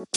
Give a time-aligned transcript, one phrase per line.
[0.00, 0.08] どう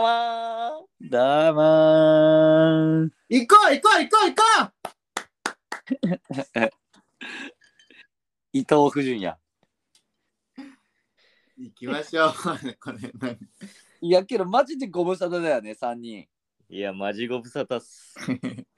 [0.00, 1.18] もーど
[1.50, 4.72] うもー行こう行こう行こう行こ
[8.54, 9.38] 伊藤夫人や。
[10.56, 10.62] う
[11.58, 12.32] 行きましょう。
[12.80, 13.38] これ何？
[14.00, 16.26] いやけどマジでご無沙汰だよね、3人。
[16.70, 18.14] いや、マジご無沙汰っす。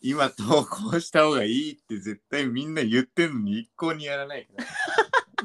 [0.00, 4.64] 今投稿した方がいいって絶対みんな言ってんのに一向にやらないから。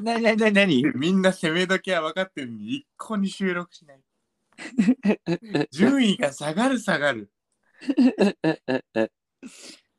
[0.02, 0.82] なになになに？
[0.82, 4.00] なにみんな攻め時は分かってるのに一向に収録しない。
[5.70, 7.30] 順位が下がる下がる。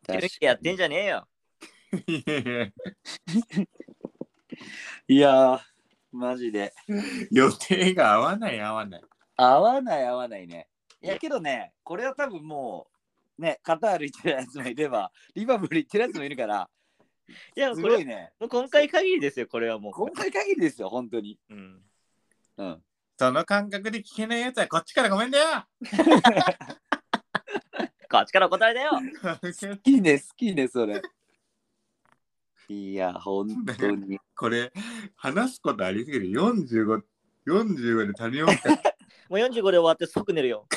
[0.07, 1.27] やる気やってんじゃねえよ。
[2.07, 2.71] いやいや
[5.07, 5.59] いやー、
[6.11, 6.73] マジで。
[7.31, 9.01] 予定が合わない合わない。
[9.35, 10.67] 合わない合わないね。
[11.01, 12.96] いやけどね、これは多分もう、
[13.37, 16.69] ね、カタール行ってるやつもいれば、 リバプール行ってるやつもいるから、
[17.55, 18.31] いや、すごいね。
[18.39, 19.93] もう今回限りですよ、これはもう。
[19.93, 21.37] 今回限りですよ、本当に。
[21.49, 21.83] うん。
[22.57, 22.83] うん。
[23.17, 25.65] その感覚で聞けないやつはこっちからごめんだよ。
[28.09, 28.91] こっちからお答えだよ。
[28.91, 28.97] 好
[29.77, 31.01] きね、好きね、それ。
[32.69, 34.19] いや、本当に。
[34.35, 34.71] これ
[35.15, 36.27] 話すことありすぎる。
[36.27, 37.01] 45、
[37.45, 38.81] 45で足りないから。
[39.29, 40.67] もう45で終わって即寝るよ。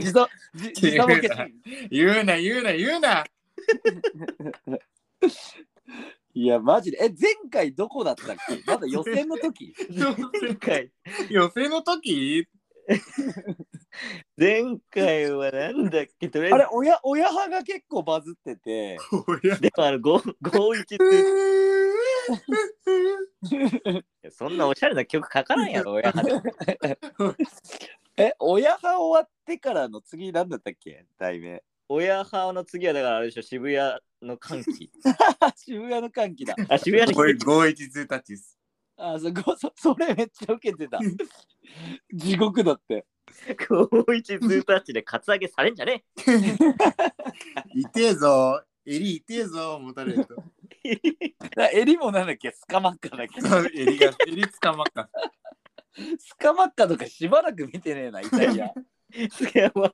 [0.00, 1.28] 時差、じ時差ボケ
[1.90, 3.24] 言うな言うな言うな。
[6.34, 6.98] いや、マジで。
[7.00, 8.62] え、前回どこだったっけ？
[8.66, 9.74] まだ予選の時？
[10.40, 10.92] 前回、
[11.30, 12.46] 予選の時？
[14.36, 18.98] 前回はなんだっけ、とりあえあれ、親、親派が結構バズってて、
[19.60, 20.98] でもあの、5 51って、
[24.30, 26.40] そんなおしゃれな曲書かないやろ、親派
[26.86, 26.98] で。
[28.16, 31.06] え、親派終わってからの次なんだったっけ？
[31.18, 31.62] 題名。
[31.88, 34.90] 親派の次はだからあれでしょ、渋谷の歓喜。
[35.56, 36.54] 渋谷の歓喜だ。
[36.68, 38.58] あ、渋谷のこれ512タッチです。
[38.96, 40.98] あそこそ、それめっちゃ受けてた。
[42.12, 43.06] 地獄だって。
[43.56, 46.04] 51ツータッチでカツアゲされんじゃね
[47.74, 48.62] 痛えぞ。
[48.84, 50.42] 襟痛えぞ、持たれると。
[51.56, 52.52] な襟もなんだっけ？
[52.52, 53.40] スカマッカだっけ？
[53.80, 55.08] 襟が、襟つかまっか。
[56.18, 58.72] スカマッカとかしばらく見てねえな、イタリア。
[59.12, 59.92] えすげえわ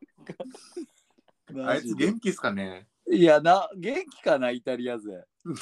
[1.67, 2.87] あいつ元気っすかね？
[3.11, 5.25] いやな、元気かな、イタリア勢。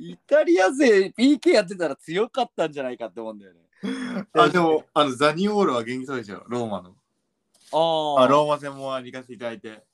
[0.00, 3.60] イタリア勢 PK やってたら強かったんじゃないかって思うんだよね。
[4.32, 6.90] あ、でも、あの、ザニオールは元気そうでしょ、ローマの。
[7.72, 9.84] ああ、ローマ戦も行かせていただいて。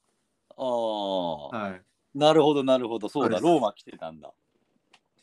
[0.56, 1.82] ああ、はい。
[2.14, 3.08] なるほど、なるほど。
[3.08, 4.32] そうだ、そうですローマ来てたんだ。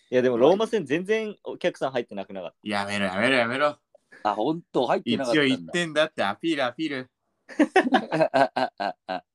[0.09, 3.77] いやでもローマ戦全然お客さん入ってなくなかっやめろやめろやめろ。
[4.23, 4.85] あ、本当？
[4.85, 5.71] 入って一なかった応1んだ。
[5.71, 7.09] 点だってアピールアピール。
[9.07, 9.23] た。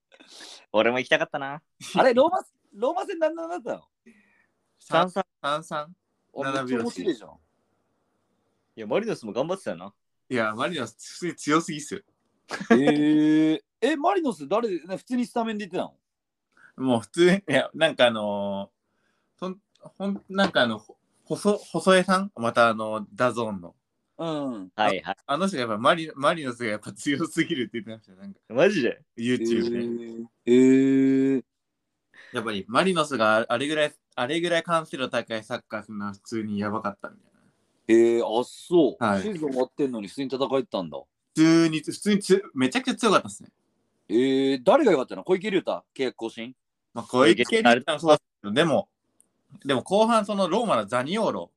[0.73, 1.63] 俺も行きたかったな。
[1.97, 3.85] あれ、ローマ、ローマ戦何なんだったの？
[4.79, 5.97] 三三三三
[6.39, 7.31] あめっちゃ面白いじゃん。
[7.31, 9.95] いや、マリノスも頑張ってたよな。
[10.29, 12.03] いや、マリノス普通に強すぎっすよ。
[12.71, 15.97] えー、え、マリノス誰で、ね、普通にスタメンで言ってたの？
[16.77, 22.33] もう普通に、いや、なんかあのー、ほん、ほん、なんかあの、ほ細、細江さん？
[22.37, 23.75] またあの、 DAZN の。
[24.19, 24.71] うん。
[24.75, 25.17] はいはい。
[25.27, 28.19] あの人がやっぱマリマリノスがやっぱ強すぎるって言ってましたよ。
[28.19, 29.03] なんかマジで？
[29.19, 29.79] え YouTube で。
[29.79, 31.45] ー、えー、
[32.33, 37.41] やっぱりマリノスがあれぐらい、あれぐらい完成度高いサッカーするのは普通にやばかったみたいな。
[37.89, 39.05] えー、あ、そう。
[39.05, 40.99] はいシーズン終わってんのに普通に戦えてたんだ。
[40.99, 41.05] 普
[41.35, 43.51] 通に、普通につめちゃくちゃ強かったですね。
[44.09, 45.25] えー、誰が良かったの？
[45.25, 46.55] 小池龍太契約更新
[46.97, 48.89] まあ、小池リーもそうですけど、でも、
[49.67, 51.51] でも後半そのローマのザニオーロ、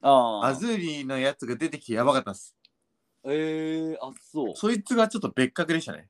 [0.00, 2.56] あアズーリのやつが出てきてやばかったです。
[3.24, 4.56] えー、あ、そう。
[4.56, 6.08] そいつがちょっと別格でしたね。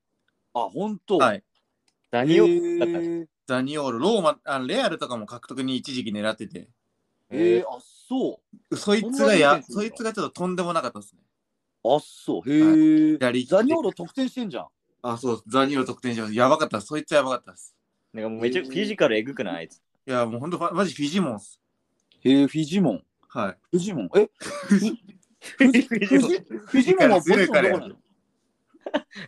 [0.55, 1.19] あ、本当？
[1.19, 1.43] はい。
[2.13, 6.69] 何を、えー、ザニオーロ、ローマ、あのレアルとかも獲得に一時期狙ってて、
[7.31, 8.77] えー、あ、そう。
[8.77, 11.23] そいつがやに、そいつがちょっととんでもなかったですね。
[11.83, 12.49] あ、そう。
[12.49, 14.67] へえ、ザニオーロ得点してんじゃん。
[15.03, 16.35] あ、そう、ザニオーロ得点します。
[16.35, 16.81] やばかった。
[16.81, 17.76] そいつはやばかったです。
[18.17, 19.57] なんかもうめちゃフィジカルえぐくない？
[19.57, 19.77] あいつ。
[19.77, 19.81] い
[20.11, 21.61] や、もうほんと、マジフィジモンっす。
[22.23, 23.05] へえ、フィジモン？
[23.29, 23.59] はい。
[23.73, 24.09] フィジモン？
[24.17, 25.03] え、フィジ
[25.43, 26.07] フィジフィジ
[26.39, 27.97] フィジモンはポジションどこなの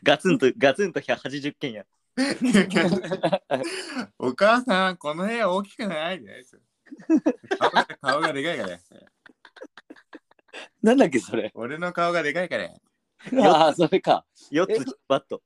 [0.02, 1.84] ガツンと、ガツンと180件や。
[4.18, 6.22] お母さん、この部屋大きくない？
[6.22, 6.62] ですよ。
[7.58, 8.78] 顔が顔がでかいから。
[10.82, 11.52] なんだっけ、それ？
[11.54, 12.70] 俺の顔がでかいから。
[13.44, 14.24] ああ、それか。
[14.50, 15.42] 4つバット。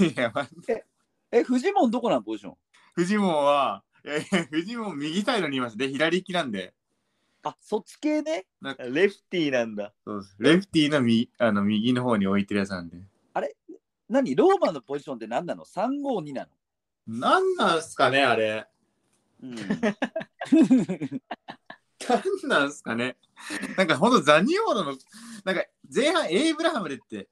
[0.00, 0.46] いや、ま
[1.32, 2.54] え、フジモンどこなのポジション？
[2.94, 5.88] フジモンは、いやいや、フジモン右サイドにいますね。
[5.88, 6.72] 左利きなんで。
[7.42, 8.46] あ、そっち系ね？
[8.62, 9.92] レフティーなんだ。
[10.04, 12.98] そうですレフティーの右あの右の方に置いてるやつなんで。
[14.08, 14.36] 何？
[14.36, 16.48] ローマのポジションって何なの ?352 なの？
[17.18, 18.64] なんなんすかね、あれ。
[19.42, 19.64] うん、なん
[22.48, 23.16] なんすかね。
[23.76, 24.94] なんかほんとザニオーロの、
[25.44, 27.28] なんか前半エイブラハムでって、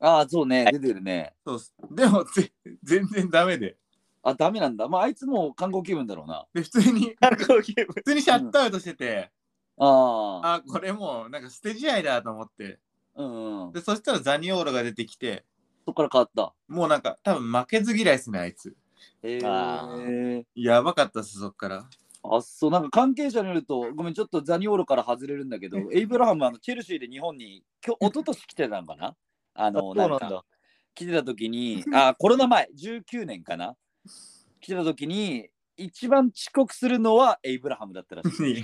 [0.00, 1.34] ああ、そうね、出てるね。
[1.46, 1.60] そう。
[1.94, 2.50] でもぜ
[2.82, 3.76] 全然ダメで。
[4.24, 4.88] あ、ダメなんだ。
[4.88, 6.46] まあ、あいつもう観光気分だろうな。
[6.54, 9.30] で、普通に、観光ゲーム普通にシャットアウトしてて、
[9.78, 10.54] ああ。
[10.54, 12.80] あ、これもうなんか捨て試合だと思って。
[13.16, 13.72] うん、うん。
[13.72, 15.44] で、そしたらザニオーロが出てきて、
[15.84, 16.54] そこから変わった。
[16.68, 18.74] もうなんか多分負けず嫌いですね、あいつ。
[19.22, 20.46] へあえ。
[20.54, 21.86] やばかったっす、そっから。
[22.22, 29.08] あ、そう、なんか関係者によると、ごめん、ちょっとザニオールから外れるんだけど、エイブラハムはあのチェルシーで日本に、今日、一昨年来てたのかな？
[29.08, 29.14] あ
[29.66, 30.44] あの、そうなんかだ。
[30.94, 33.76] 来てた時に、あ、コロナ前、19年かな？
[34.60, 38.62] 来てた時に、一番遅刻するのはエイブラハムだったらしい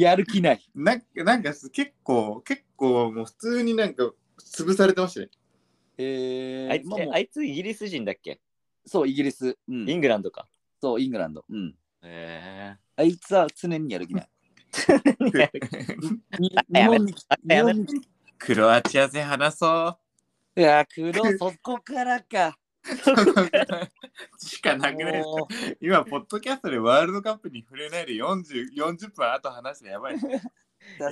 [0.00, 0.70] やる気ない。
[0.74, 5.28] なんかなんかす結構、結構もう普通になんか潰されてましたね。
[5.96, 8.40] えー、あいつまあいつイギリス人だっけ？
[8.86, 9.56] そう、イギリス。
[9.68, 10.48] うんイングランドか。
[10.80, 11.44] そう、イングランド。
[11.48, 11.74] うん。
[12.02, 14.28] へあいつは常にやる気ない。
[14.74, 14.86] 日
[16.86, 17.86] 本に来あ日やめ本
[18.38, 19.96] クロアチア戦話そ
[20.56, 20.60] う。
[20.60, 22.58] いや、黒、そこからか。
[24.38, 30.16] しかなくないですもう今、ポッドキャストでワールドカップに触れないで 40, 40分後話してやばい。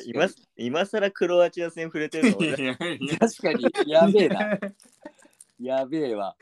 [0.04, 4.58] 今今更クロアチア戦触れてるの俺いやいにや確かに、やべえな。
[5.58, 6.36] やべえわ。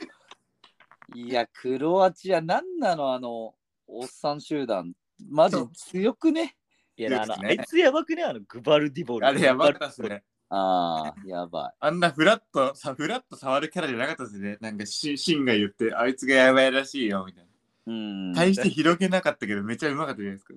[1.13, 3.53] いや、クロアチア、なんなの、あの、
[3.87, 4.93] おっさん集団。
[5.29, 6.55] マジ強くね？
[6.97, 8.23] いやあの、あいつやばくね？
[8.23, 9.27] あのグバルディボル。
[9.27, 10.23] あれやばかったっすね。
[10.53, 14.57] ああ、やばあんなフラット、さフラット触るキャラじゃなかったですね。
[14.59, 17.47] なんかシシンが言って、あいつがやばいらしいよみたいい。
[17.87, 18.31] うん。
[18.33, 18.41] な。
[18.41, 20.53] 大して広げなかったけど、めっちゃうまかったじゃないですか。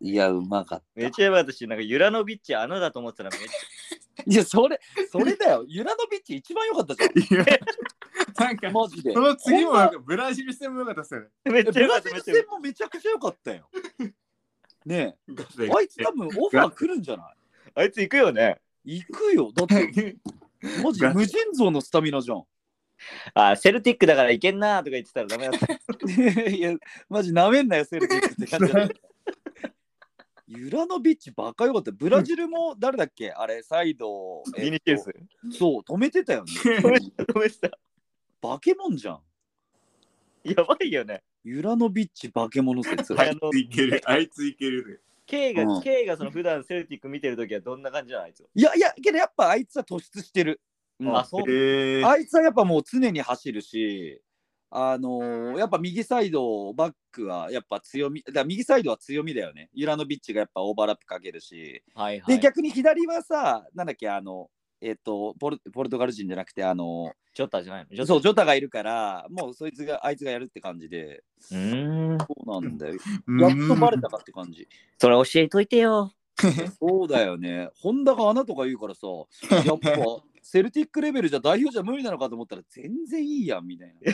[0.00, 0.84] いや、うまかった。
[0.94, 3.52] めっちゃやばかったし、なんかユラノビッチあのだと思ってたらめっち
[4.26, 4.80] いや、それ、
[5.12, 5.64] それだよ。
[5.68, 7.58] ユラノビッチ一番良かったじゃいや
[8.38, 9.12] なんかん。、マジで。
[9.12, 9.72] その次も
[10.06, 11.26] ブラジル戦もよかったっすよね。
[11.44, 11.80] ゃめっちゃかった。
[11.80, 13.68] めっちゃラジル戦もめちゃくちゃ良かったよ。
[14.86, 17.26] ねえ、あいつ多分オファー来るんじゃない？
[17.74, 18.60] あいつ行くよね。
[18.84, 19.52] 行くよ。
[19.54, 20.16] だって、
[20.82, 22.44] マジ無尽蔵のスタミナじゃん。
[23.34, 26.48] あ、セルティックだからいけんなとか言ってたらダメだった。
[26.50, 26.74] いや、
[27.08, 28.94] マジなめんなよ、セルティックって感じだった。
[30.46, 31.90] ユラノビッチバカよかった。
[31.90, 33.32] ブラジルも誰だっけ？
[33.32, 34.42] あれ、サイド。
[34.56, 35.12] ビニシウス。
[35.50, 36.52] そう、止めてたよね。
[36.52, 37.78] 止めた止めてた。
[38.40, 39.20] バケモンじゃん。
[40.44, 41.22] やばいよね。
[41.42, 43.18] ユラノビッチバケモノ説。
[43.18, 45.02] あいついける、あいついける。
[45.26, 48.48] K が、うん K がその普段セルティック見てるときはどんな感じなのあいつは。
[48.54, 50.60] いやいや、けどやっぱあいつは突出してる。
[51.00, 51.42] うんあ、そう。
[51.50, 54.20] えー、あいつはやっぱもう常に走るし、
[54.70, 59.70] あのーやっぱ右サイドバックはやっぱ強み、だから右サイドは強みだよね。
[59.72, 62.36] ユラノビッチがやっぱオーバーラップかけるし、はいはい。
[62.36, 64.50] で、逆に左はさ、なんだっけ、あの、
[64.86, 67.96] えっ、とポル、ポルトガル人じゃなくて、あの、ジョッタじゃないの？
[67.96, 72.18] ジョッタそう、ジョタがいるから、もうそいつが、あいつがやるって感じで、うーん。
[72.18, 72.94] そうなんだよ。
[73.26, 74.68] うんやっとバレたかって感じ。
[74.98, 76.12] それ教えといてよ。
[76.78, 77.70] そうだよね。
[77.76, 79.06] ホンダが穴とか言うからさ、
[79.64, 79.90] やっぱ
[80.42, 84.12] セルティックレベルじゃ代表じゃ無理なのかと思ったら全然いいやんみたいな。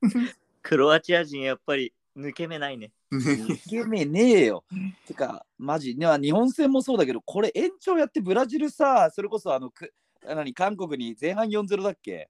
[0.62, 2.92] クロアチア人やっぱり抜け目ないね。
[3.12, 4.64] イケメンねえよ。
[5.06, 9.92] てか、マジ、ね、日本戦もそうだけど、これ延長やってブラジルさ、それこそあの、く
[10.22, 12.28] 何韓国に前半4-0だっけ、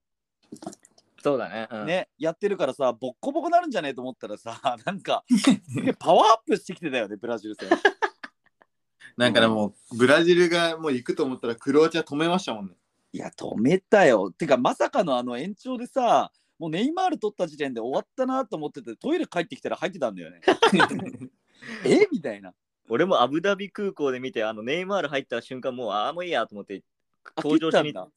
[1.23, 1.69] そうだね。
[1.70, 5.24] うん、ね、やってるからさ、ボッコボコなるんじゃねえと思ったらさ、 なんか、
[5.98, 7.69] パワーアップしてきてたよね、ブラジル戦。
[9.17, 12.74] なんかでも、ブラジルがもう行くと思ったらクロアチア止めましたもんね。
[13.12, 14.31] いや、止めたよ。
[14.31, 20.41] てか、まさかのあの延長でさ、もうネイマール取った時点で終わったなと思ってて、トイレ帰ってきたら入ってたんだよね。
[21.84, 22.06] え？
[22.10, 22.55] みたいな。
[22.88, 26.82] 俺もアブダビ空港で見て、あのネイマール入った瞬間、もうああ、もういいやと思って、
[27.36, 28.12] あ登場しに切ったんだ。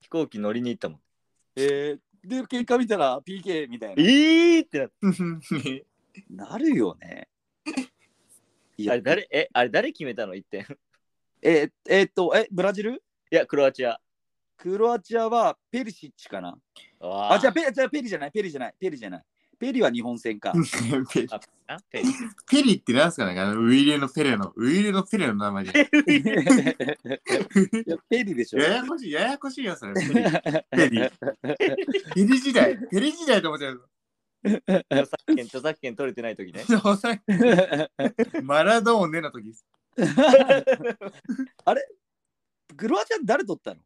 [0.00, 1.00] 飛行機乗りに行ったもん。
[1.56, 4.02] えー、で、結果見たら PK みたいえな。
[4.02, 5.86] ーってなって
[6.30, 7.28] なるよね。
[8.76, 9.28] い あれ誰？
[9.30, 10.62] え、あれ誰決めたの ?1 点。
[10.62, 10.64] い
[11.42, 13.02] えーえーっと、え、ブラジル？
[13.30, 14.00] や、クロアチア。
[14.58, 16.58] クロアチアはペリシッチかな？
[17.00, 19.24] ああ、じゃあペじゃあペリじゃない、ペリじゃない、ペリじゃない。
[19.56, 20.52] ペリは日本戦か。
[21.12, 22.02] ペああペ
[22.50, 23.38] ペリってなんすかね？
[23.40, 25.70] あのウイレのペレの、ウイレのペレの名前で。
[25.80, 25.82] い
[27.86, 28.58] やペリでしょ。
[28.58, 29.94] ややこしい、ややこしいよ、それ。
[29.94, 30.12] ペリ。
[30.70, 31.10] ペリ。
[32.14, 33.88] ペリ時代、ペリ時代と思っちゃう。
[34.44, 36.64] 著作権、著作権取れてない時ね。
[38.42, 39.64] マラドーネの時です。
[42.76, 43.80] クロアチア誰取ったの？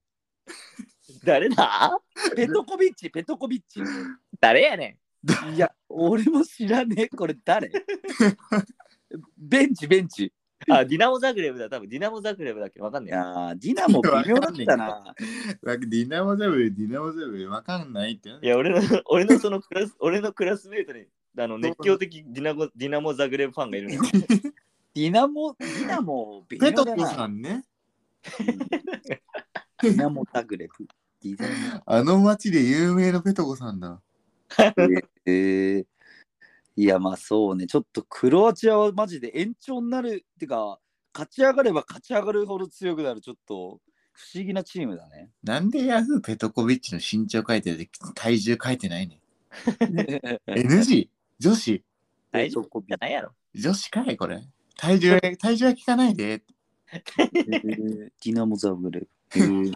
[1.24, 1.98] 誰だ？
[2.34, 3.80] ペトコビッチ、ペトコビッチ。
[4.40, 4.98] 誰やね
[5.54, 7.70] いや、俺も知らねえ、これ誰？
[9.38, 10.32] ベンチ、ベンチ。
[10.68, 10.72] ん。
[10.72, 11.68] あ、ディナモザグレブだ。
[11.68, 12.80] 多分ディナモザグレブだっけ？
[12.80, 13.14] わかんねえ。
[13.14, 15.14] いやー、ディナも微妙だったな。
[15.16, 18.30] ディナモザブル、ディナモザブル、わかんないって。
[18.30, 21.04] いや、俺の、俺のそのクラス、俺のクラスメイトに
[21.38, 24.02] あの熱狂的ディナゴディナモザグレブファンがいるのよ。
[24.94, 27.64] ディナモ、ディナモ、微ペトコさんね。
[29.82, 30.86] ディナモタグレフ。
[31.22, 33.90] ディナあの街で有名なペトコさんだ。
[33.90, 34.00] モ。
[35.26, 35.84] えー、
[36.76, 37.66] いや、まあそうね。
[37.66, 40.24] ちょっとクロアチアはマジで延長になる。
[40.34, 40.78] ってか、
[41.12, 43.20] 勝ち上がれば勝ち上がるほど強くなる。
[43.20, 43.80] ちょっと
[44.12, 45.30] 不思議なチームだね。
[45.42, 49.20] なんでヤフーペトコビッチの身長書いてるで体重書いてないねん。
[50.46, 51.08] NG?
[51.38, 51.82] 女子？
[52.30, 53.32] 大丈夫じゃないやろ。
[53.54, 54.42] 女子かいこれ。
[54.76, 56.42] 体重、体重は聞かないで。
[56.92, 59.08] えーディナモザグレフ。
[59.36, 59.74] えー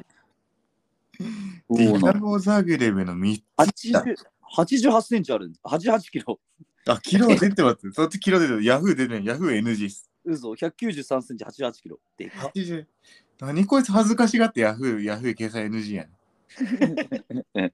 [1.71, 3.43] ディナそうなのモザグレブの3
[3.75, 4.05] つだ。
[4.05, 4.17] 80
[4.57, 5.51] 88センチある。
[5.65, 6.39] 88キロ。
[6.87, 7.93] あ、キロ出てます。
[7.93, 8.63] そっちキロ出てる。
[8.65, 9.25] ヤフー出てる。
[9.25, 10.11] ヤフー NG っす。
[10.25, 11.99] 嘘、193センチ、88キロ。
[12.17, 12.87] でかっ80
[13.41, 16.09] 何こいつ恥ずかしがってヤフー、ヤフー掲載 NG やん。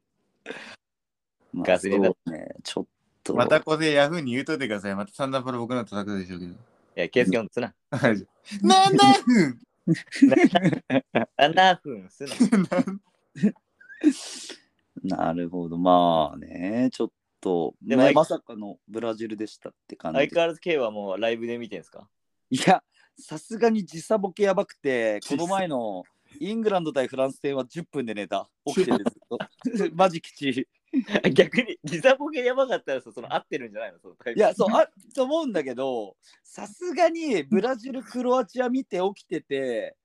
[1.53, 2.87] まあガスレだそうね、ちょっ
[3.23, 3.35] と。
[3.35, 4.95] またこれヤフーに言うといてください。
[4.97, 6.53] またサンダーパロ僕の叩くでしょうけど。
[6.53, 6.57] い
[6.95, 7.75] や、ケース読んつな。
[7.91, 8.27] はい
[8.63, 9.61] なんだふん
[11.39, 12.31] 7分すな。
[15.19, 17.11] なるほど、まあね、ちょっ
[17.41, 20.27] と、ね、でも相まさかのブラジルでしたって感じで。
[20.27, 22.09] 相変わらず K はもうライブで見てんすか？
[22.51, 22.83] いや、
[23.19, 26.05] さすがに時差ボケやばくて、この前の
[26.39, 28.49] イングランド対フランス戦は10分で寝た。
[28.67, 29.39] 起きてるずっと。
[29.95, 30.67] マジきちい。
[31.35, 33.99] 逆に、時差ボケやばかったらさ、その合ってるんじゃないの？
[33.99, 39.97] そのいや、そう、あと思うんだけど、さすがにブラジル、クロアチア見て起きてて、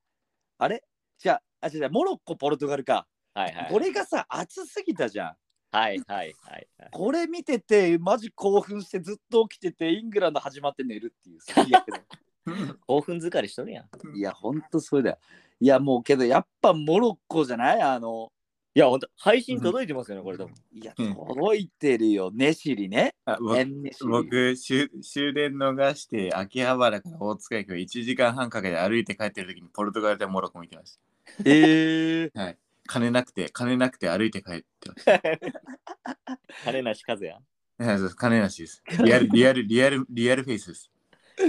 [0.58, 0.82] あれ？
[1.18, 3.06] じゃあ、あ、違う違う、モロッコ、ポルトガルか。
[3.34, 3.70] はいはい。
[3.70, 5.36] これがさ、熱すぎたじゃん。
[5.70, 6.90] はいはいはいはい。
[6.90, 12.00] これ見てて、マジ興奮してずっと起きてて、イングランド始まって寝るっていう最悪だ。
[12.86, 14.16] 興奮疲れしとるやん。
[14.16, 15.18] いや、ほんとそれだよ。
[15.60, 17.82] いや、もうけど、やっぱモロッコじゃない？
[17.82, 18.32] あの、
[18.74, 20.54] いや、ほんと、配信届いてますよね、これ多分。
[20.72, 22.30] いや、うん届いてるよ。
[22.32, 23.14] ネシリね。
[23.24, 24.08] あ僕エンネシリ。
[24.10, 30.98] 僕終、終電逃して、秋葉原から大塚駅を1時間半かけて歩いて帰ってる時にポルトガルでモロッコ見てまし
[31.44, 32.42] えー、た。
[32.42, 32.58] はい。
[32.86, 35.20] 金なくて、金なくて歩いて帰ってました。
[36.64, 37.30] 金なし和也。
[37.32, 38.82] はいそうです金なしです。
[39.04, 40.90] リアル、 リアル、リアル、リアルフェイスです。
[41.38, 41.44] デ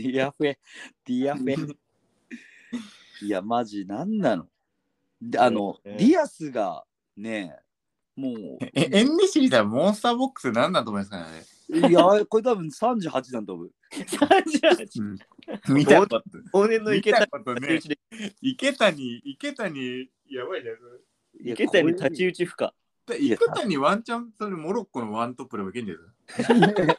[0.00, 0.56] ィアフェ、
[1.04, 1.76] ディアフェ。
[3.22, 4.44] いや、マジ、なんなの？
[4.44, 4.50] で
[5.38, 6.84] あの、うんディアスが
[7.16, 7.56] ね、
[8.16, 13.72] もう、え、エンネシリさん、モンスターボックス何だと思いますかねいや、これ多分38なんと思う。
[13.92, 15.18] 38。
[15.72, 17.80] 見たこと往年の池谷ことね
[18.40, 20.76] 池谷、池谷、やばいじゃん。
[21.40, 22.74] 池谷太刀打ち不可。
[23.18, 26.96] いや池谷ワンチャン、それモロッコのワントップでもいけんじゃな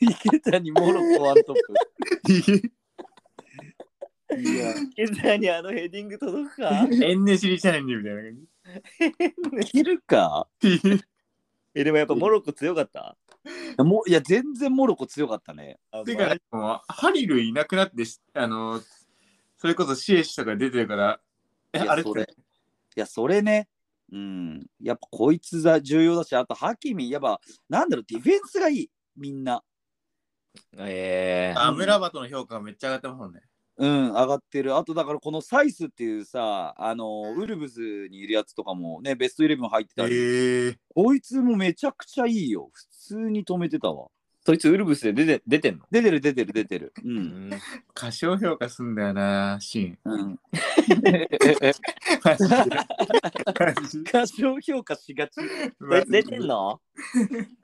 [0.00, 2.70] 池谷モロッコワントップ。
[4.28, 6.86] かいや、池谷あのヘディング届くか？
[6.90, 10.48] エンネシリチャレンジみたいな感いけるか？
[10.60, 10.80] じ。
[11.74, 13.16] え、でもやっぱモロッコ強かった？
[13.78, 15.78] もういや、全然モロッコ強かったね。
[16.06, 18.80] てか、もうハリルいなくなってし、あの、
[19.56, 21.20] それこそシエシとか出てるから、
[21.72, 22.36] え、あれっいやそれて、い
[23.00, 23.68] や、それね。
[24.12, 24.66] うん。
[24.80, 29.62] やっぱこいつが重要だし、あとハキミ、やっぱ、なんだろう、ディフェンスがいい、みんな。
[30.78, 33.42] ええアムラバトの評価がめっちゃ上がってますもんね。
[33.76, 34.76] うん、上がってる。
[34.76, 42.70] あと、だからこのサイスっていうさ、あの、ウルブズにいるやつとかもね、ベストイレブン入ってたり、ええこいつもめちゃくちゃいいよ。
[42.72, 44.08] 普通に止めてたわ。
[44.46, 45.86] そいつウルブスで出て出てんの？
[45.90, 46.92] 出てる、出てる、出てる。
[47.02, 47.08] う。
[47.08, 47.16] うん
[47.48, 47.50] ん。
[47.94, 50.12] 過小評価すんだよな、シーン。
[50.12, 50.38] うん、
[54.04, 55.36] 過小評価しがち。
[56.10, 56.78] 出てんの？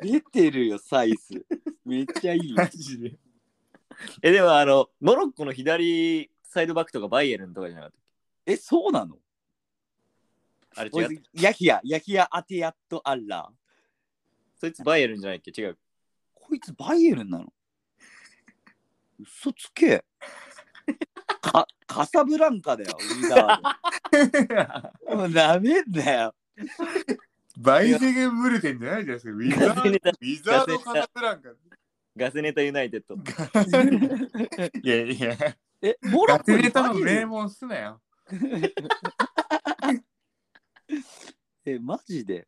[0.03, 1.45] 出てるよ、サイス。
[1.85, 2.67] めっちゃいいよマ。
[2.69, 3.19] ジで。
[4.23, 8.01] え、でもあの、モロッコの左サイドバックとかバイエルンとかじゃなかったっ
[8.47, 9.17] え、そうなの？
[9.17, 9.21] け
[10.77, 11.23] あれ違う。
[11.35, 13.55] ヤヒヤ、ヤヒヤ・アティアット・アッラー。
[14.57, 15.51] そいつバイエルンじゃないっけ？
[15.59, 15.79] 違う。
[16.35, 17.53] こいつバイエルンなの？
[19.19, 20.05] 嘘つけ。
[21.41, 25.17] かカサブランカだよ、ウィザード。
[25.17, 26.35] もうダメだよ。
[27.59, 29.33] バイセゲンブルテンじゃないじゃないですか。
[29.33, 31.51] ウィザード、ウィザードカサブランカ。
[32.21, 33.17] ガスネタユナイテッド。
[34.83, 35.35] いやいや、
[35.81, 38.03] え、モロッコにネタの名門すなよ。
[41.65, 42.47] え、マジで？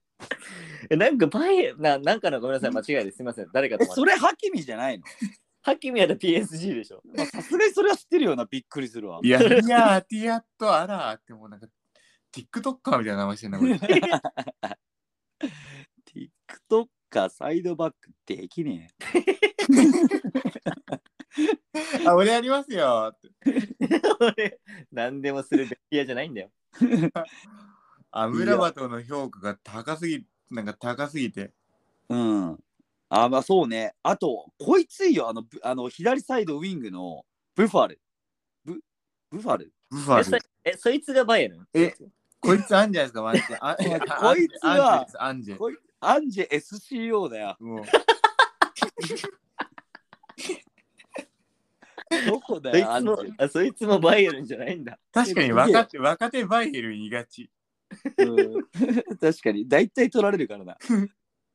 [0.91, 3.17] え、なんかバイななんかのごめんなさい、間違いです。
[3.17, 3.49] すみません。
[3.51, 5.05] 誰かえ、と思ってそれハキミじゃないの？
[5.63, 7.01] ハキミやった PSG でしょ。
[7.17, 9.29] まあさすがにそれは知ってるよな、びっくりするわい。
[9.31, 11.67] やいや、ティアットアラーってもうなんか、
[12.31, 13.75] TikToker みたいな名前してんな、 これ。
[16.69, 18.91] TikToker サイドバックできね
[22.07, 23.29] あ、俺やりますよって。
[24.21, 26.51] 俺、何でもするベティアじゃないんだよ。
[28.11, 31.53] アムラバトの評価が高すぎなんか高すぎて。
[32.09, 32.59] うん。
[33.09, 33.95] あ、まあそうね。
[34.03, 35.29] あと、こいついいよ。
[35.29, 38.01] あの、ぶあの左サイドウィングのブファル。
[38.65, 38.81] ブ、
[39.31, 39.73] ブファル？
[39.91, 40.37] ブファルえそ。
[40.65, 41.69] え、そいつがバイエルン？
[41.75, 41.95] え、
[42.41, 43.57] こいつあんじゃないですか、マジで。
[43.61, 43.77] あ
[44.21, 47.49] こいつはアンジェですこいアンジェ SCO だよ。
[47.49, 47.67] アンジェ。
[47.67, 47.85] もう
[52.27, 53.35] どこだそいよ。
[53.39, 54.99] あそいつもバイエルンじゃないんだ。
[55.13, 57.51] 確かに若手若手バイエルンいがち。
[58.19, 58.69] うん
[59.21, 60.79] 確かに、大体取られるからな。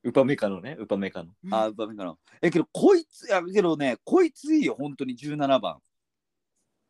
[0.03, 1.31] ウパメカのね、ウパメカの。
[1.51, 2.15] あ、ダメかな。
[2.41, 5.81] え、けど、こいつ、いや、けどね、こいついいよ、本当に17番。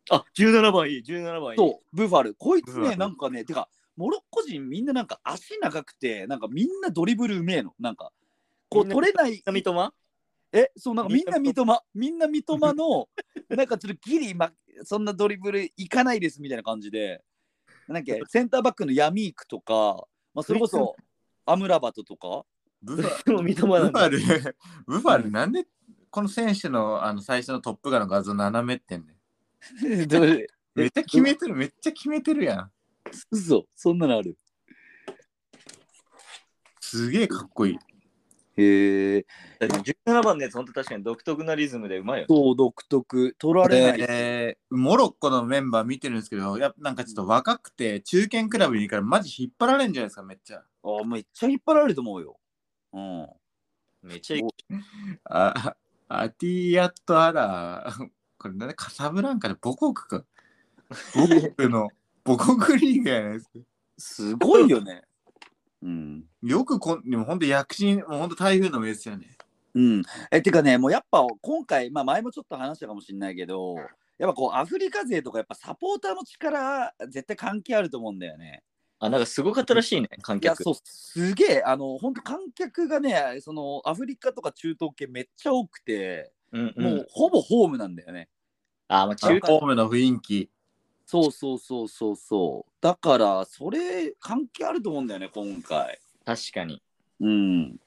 [0.10, 1.58] あ、17番いい、17番いい。
[1.58, 2.36] そう、ブファル。
[2.36, 7.74] こいつね、ブファルなんかね、てか、モロッコ人みんななんか足長くて、なんかみんなドリブルうめえの。
[7.80, 8.12] なんか、
[8.70, 9.42] こうみんな取れない。
[9.46, 9.94] 三笘
[10.51, 13.10] え、そう、なんかみんな三笘、みんな三笘の、
[13.50, 14.51] なんかちょっとギリ、ま、
[14.84, 17.24] そんなドリブルいかないですみたいな感じで、
[17.88, 20.96] なんかセンターバックのヤミークとか、まあ、それこそ
[21.46, 22.46] アムラバトとか、
[22.82, 23.24] ブファ。
[24.10, 24.20] ル、
[24.86, 25.66] ブファル、なんで
[26.10, 29.16] この選手のあの最初のトップガンの画像斜めってんね
[30.75, 32.72] めっちゃ決めてる、めっちゃ決めてるやん。
[33.32, 34.38] 嘘、そんなのある。
[36.80, 37.80] すげえかっこいい。
[38.58, 39.26] へえ、
[39.60, 42.26] だって17番のやつ、ほんと確かに独特なリズムでうまいよ。
[42.28, 44.02] そう、独特、取られない。
[44.02, 50.64] えーモロッコのメンバー見てるんですけど、やっぱなんかちょっと若くて、中堅クラブにいるから、マジ引っ張られんじゃないですか、めっちゃ。
[50.84, 52.38] あめっちゃ引っ張られると思うよ。
[52.94, 53.28] うん。
[54.02, 54.44] めっちゃいい。
[55.26, 55.76] あ、
[56.08, 58.10] アティヤットアラー、
[58.40, 60.26] これなんでカサブランカで母国か。
[61.14, 61.90] 母国の
[62.24, 63.52] 母国リーグやないですか。
[63.98, 65.04] すごいよね。
[65.81, 66.24] うん。
[66.41, 69.38] よくこん、でも本当躍進、もう本当台風の目ですよね。
[69.74, 70.03] うん。
[70.31, 73.75] え、てかね、もうやっぱ今回、まあ前もちょっと話したかもしれないけど、
[74.17, 78.63] やっぱこうアフリカ勢とかやっぱサポーターの力絶対関係あると思うんだよね。
[79.00, 80.63] あ、なんかすごかったらしいね、観いや、客。
[80.63, 88.30] そう、すげえ、あの、本当観客がね、そのアフリカとか中東系めっちゃ多くて、うんうん、もうほぼホームなんだよね。
[88.88, 90.49] あ、まあ中華ホームの雰囲気。
[91.10, 92.72] そうそうそうそうそう。
[92.82, 95.98] だから、それ関係あると思うんだよね、今回。
[96.26, 96.84] 確かに。
[97.22, 97.80] うん。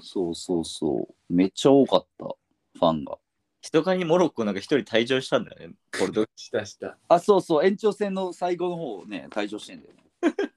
[0.00, 1.14] そうそうそう。
[1.28, 3.18] めっちゃ多かった、ファンが。
[3.60, 5.74] 人かにモロッコなんか一人退場したんだよね。
[5.98, 6.96] ポルトしたした。
[7.08, 10.04] あ、そうそう、延長戦の最後の方ね、退場してんだよね。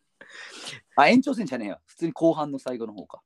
[0.96, 1.82] あ、延長戦じゃねえよ。
[1.88, 3.24] 普通に後半の最後の方か。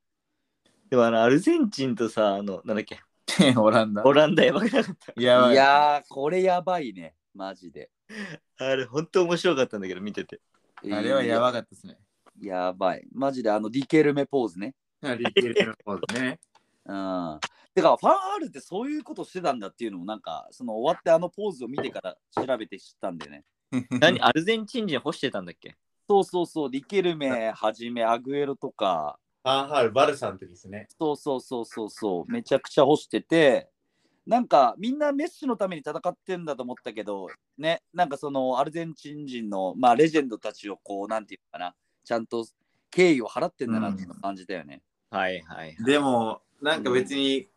[0.88, 3.02] でもあのアルゼンチンとさ、あの、なんだっけ、
[3.60, 4.02] オランダ。
[4.02, 5.12] オランダやばくなかった？
[5.12, 5.22] い。
[5.22, 7.90] いやー、これやばいね、マジで。
[8.68, 10.40] あれ、本当面白かったんだけど、見てて。
[10.90, 11.98] あれはやばかったですね。
[12.40, 13.06] やばい。
[13.12, 14.74] マジであのディケルメポーズね。
[15.02, 16.40] リケルのポーズね。
[16.86, 17.40] うん。
[17.74, 23.44] てか、ファンアールってそういうことしてたんだっていうのも、なんか、その終わってあのポーズを見てから調べて知ったんでね。
[24.00, 24.20] 何？
[24.20, 25.76] アルゼンチン人干してたんだっけ？
[26.08, 30.86] そうそうそう、ディケルメはじめ、アグエロとか、ファンハール、バルサの時ですね。
[30.98, 33.70] そうそうそうそうそう、めちゃくちゃ干してて、
[34.26, 42.46] なんかみんなメッシのために戦ってんだと思ったけど、ね、なんかそのアルゼンチン人の、まあ、レジェンドたちをこう、なんていうのかな、ちゃんと
[42.90, 44.82] 敬意を払ってんだなって感じたよね。
[45.10, 45.76] はいはい。
[45.84, 47.48] でも、なんか別に、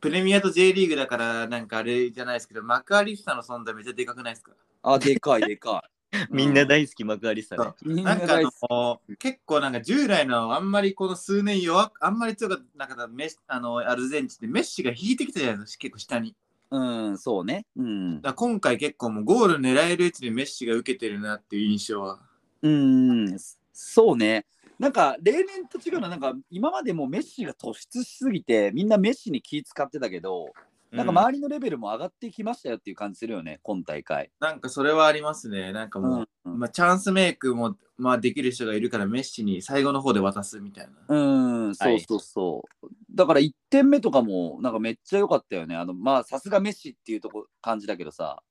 [0.00, 4.52] プレミアと J リーグだから、なんかあれじゃないですけど、マクアリスタの存在めっちゃでかくないですか？
[4.82, 5.84] あ、でかいでか
[6.30, 7.72] みんな大好きマクアリスタね。
[7.82, 7.88] い。
[7.88, 16.34] みんなかあなん大好きの結構なんか従来のあんまりこの数年弱くあんまり強かったなんかメッシあのアルゼンチンってメッシが引いてきたじゃないですか結構下に
[16.70, 17.66] うん、そうね。
[17.76, 18.22] うんだ。
[18.22, 22.18] から今回結構もうゴール狙える位置でメッシが受けてるなっていう印象は
[22.62, 23.36] うん、
[23.72, 24.46] そうね。
[24.78, 30.52] なんか例年と違うのはなんか今までもうメッシが突出しすぎてみんなメッシに気使ってたけど、
[30.92, 34.30] なんか周りのレベルも上がってきましたよっていう感じするよね今大会。
[34.40, 42.88] なんかそれはありますねなんかもう、うんまあ、チャンスメイクも、まあ、できる人がいるからメッシに最後の方で渡すみたいな、うん、そうそうそう。
[43.14, 45.76] だから1点目とかもなんかめっちゃ良かったよね。
[45.76, 48.42] あのまあさすがメッシっていうとこ感じだけどさ。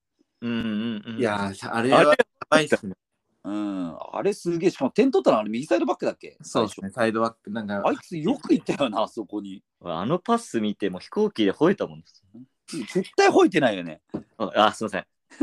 [0.42, 1.20] うんうんうん。
[1.20, 2.16] いやーあれはや
[2.50, 2.96] ばいっすね
[3.44, 4.70] うん、あれすげえ。
[4.70, 6.38] しかも点取ったのあれ右サイドバックだっけ？
[6.44, 9.64] そうですねサイドバックなんかあいつよくいったよな、あそこに。
[9.84, 12.04] あのパス見てもう飛行機で吠えたもん。
[12.68, 14.02] 絶対吠えてないよね。
[14.38, 15.06] あ、あすいません。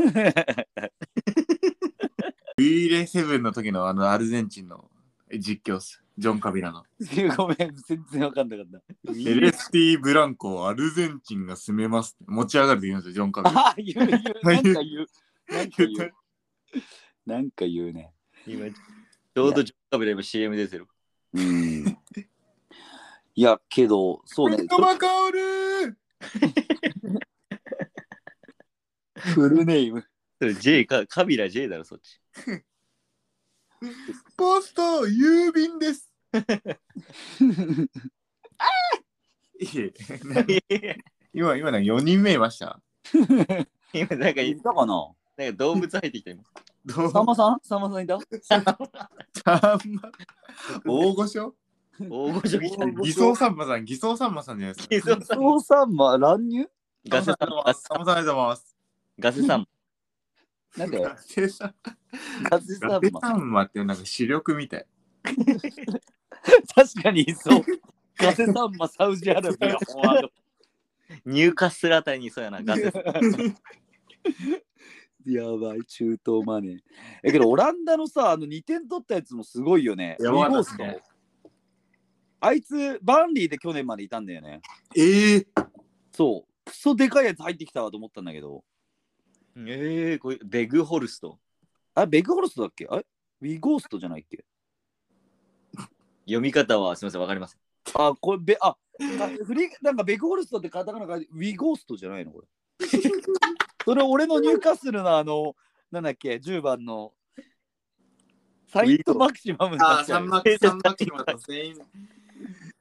[2.57, 4.89] ウィーレセブンの時のあのアルゼンチンの
[5.37, 6.83] 実況っすジョン・カビラの
[7.37, 8.65] ごめん、全然わかんなかっ
[9.05, 9.11] た。
[9.13, 15.07] エレスティ・ブランコアルゼンチンが攻めます持ち上がるって言うんですよジョン・カビラ あ、言う言う、なんか言う。
[15.47, 16.13] なんか言う。
[17.29, 18.11] なんか言うね。
[18.47, 20.87] 今、ちょうどジョンカビラ今 CM 出てる。
[21.33, 21.85] うん。
[23.35, 24.65] いや、けど、そうね。
[24.65, 25.95] トマカオル
[29.15, 30.03] フルネーム。
[30.39, 32.19] それ J か、カビラ J だろ、そっち。
[34.35, 36.11] ポスト郵便です
[41.31, 42.81] 今、今の4人目いました。
[43.93, 45.13] 今なんかいたかな？
[45.37, 46.43] なんか動物入ってきた今。
[46.85, 47.11] どう？
[47.11, 47.59] さんまさん？
[47.63, 48.17] さんまさんいた？
[48.41, 48.77] さんま
[50.85, 51.55] 大御所？
[51.99, 52.85] 大御所来た。
[52.85, 54.95] 偽装さんまさん、偽装さんまさんじゃないですか。
[54.95, 56.67] 偽装さんそうさんま乱入
[57.07, 58.77] ガセさん、ガセさんまさんありがとうございます。
[59.19, 59.67] ガセさん。
[60.77, 61.01] なんで？
[61.01, 61.75] ガセさん
[62.49, 64.85] ガセさガセんまさんまってなんか視力みたい。
[66.75, 67.63] 確かにいそう。
[68.17, 70.31] ガセさんまサウジアラビアフォワード。
[71.25, 73.03] ニューカッスルあたりにいそうやな、ガセさん。
[75.33, 76.79] やばい、中東マネー。
[77.23, 80.17] えけど、オランダのさ、あの2点取ったやつもすごいよね。
[80.19, 81.03] やばかったウィゴーストですね
[82.41, 84.61] あいつ、バーンリーで去年までいたんだよね。
[84.95, 85.47] ええ
[86.11, 86.69] そう。
[86.69, 88.63] クソでかいやつ入ってきたわと思ったんだけど。
[89.57, 91.37] えー、これベグホルスト。
[91.95, 92.87] あれ、ベグホルストだっけ？
[92.89, 93.05] あれ？
[93.41, 94.45] ウィゴーストじゃないっけ？
[96.25, 97.57] 読み方はすみません、わかります。
[97.93, 98.77] あ、これ、べあ、あ
[99.45, 102.31] フリなんかベグホルストってカタカナがウィゴーストじゃないの？
[102.31, 102.47] これ。
[103.89, 105.55] それ俺のニューカッスルのあの、
[105.91, 107.11] なんだっけ、10番の
[108.71, 111.75] サイントマキシマムあ、っちゃうサンマサンマキマと全員。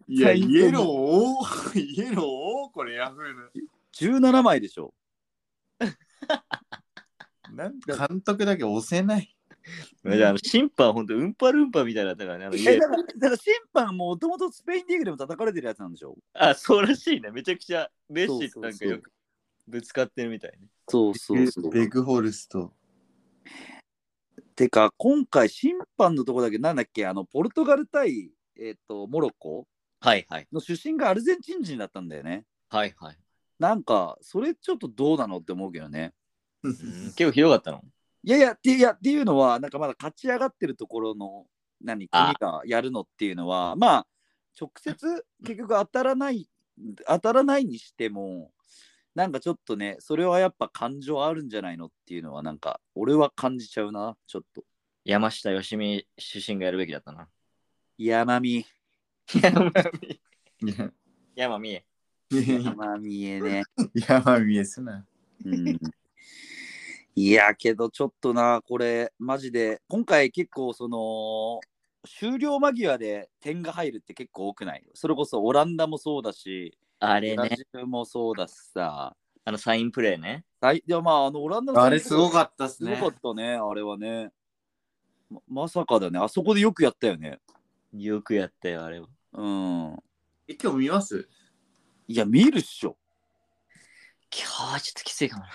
[0.07, 1.73] いや、サイエロー？
[1.73, 2.27] 多イエロー？
[2.68, 3.49] 多これヤフーの。
[3.94, 4.92] 17枚でしょ。
[7.55, 9.35] なん監督だけ押せない。
[10.05, 12.44] じゃあ、あの審判、ほんと、うんぱるんぱみたいだったからね。
[12.44, 17.31] あのえだからだから審判もともとスペインリーグでも叩かれてるやつなんでしょあ、そうらしいね。
[17.31, 19.11] めちゃくちゃ、メッシとなんかよく
[19.69, 20.69] ぶつかってるみたいね。
[20.89, 21.71] そうそうそう。
[21.71, 22.73] ベグホルスト。
[24.57, 29.69] てか、今回審判のとこだけなんだっけ、あの、ポルトガル対、えっ、と、モロッコ？
[30.01, 30.49] はいはい。
[30.53, 32.45] の出身がアルゼンチン人だったんだよね。
[32.71, 33.17] はいはい。
[33.59, 36.13] なんか、それちょっとどうなのって思うけどね。
[36.63, 36.73] うん
[37.15, 37.83] 結構ひどかったの？
[38.25, 41.47] いやいや、っていやっていうのは、なんかまだ勝ち上がってるところの、
[41.81, 44.07] 何、国あがやるのっていうのは、まあ、
[44.61, 46.49] 直接結局当たらない、
[47.07, 48.51] 当たらないにしても、
[49.19, 54.63] なんかちょっとね、それはやっぱ感情あるんじゃないのっていうのは、なんか、俺は感じちゃうな、ちょっと。
[55.05, 57.29] 山下よしみ出身がやるべきだったな。
[57.99, 58.65] 山見、
[59.43, 59.73] 山
[60.61, 60.81] 見。
[61.35, 61.85] 山見え。
[62.31, 63.65] 山見えね。
[63.93, 65.05] 山見えすな。
[65.45, 65.81] うん
[67.17, 71.59] いやけどちょっとなこれマジで今回結構その
[72.07, 74.85] 終了間際で点が入るって結構多くない？
[74.95, 77.37] それこそオランダもそうだしあれね。
[77.37, 80.45] ブラジルもそうだしさあのサインプレーね。
[80.61, 83.11] はいいやまああのオランダのあれすごっかったっすねすご。
[83.11, 84.31] かったねあれはね
[85.31, 87.39] ままさかだねあそこでよくやったよね
[87.97, 89.07] よくやったよ、あれは。
[89.33, 89.97] うん
[90.47, 91.29] え今日見ます？
[92.07, 92.97] いや見るっしょ
[94.31, 95.51] 今日はちょっときついかもな。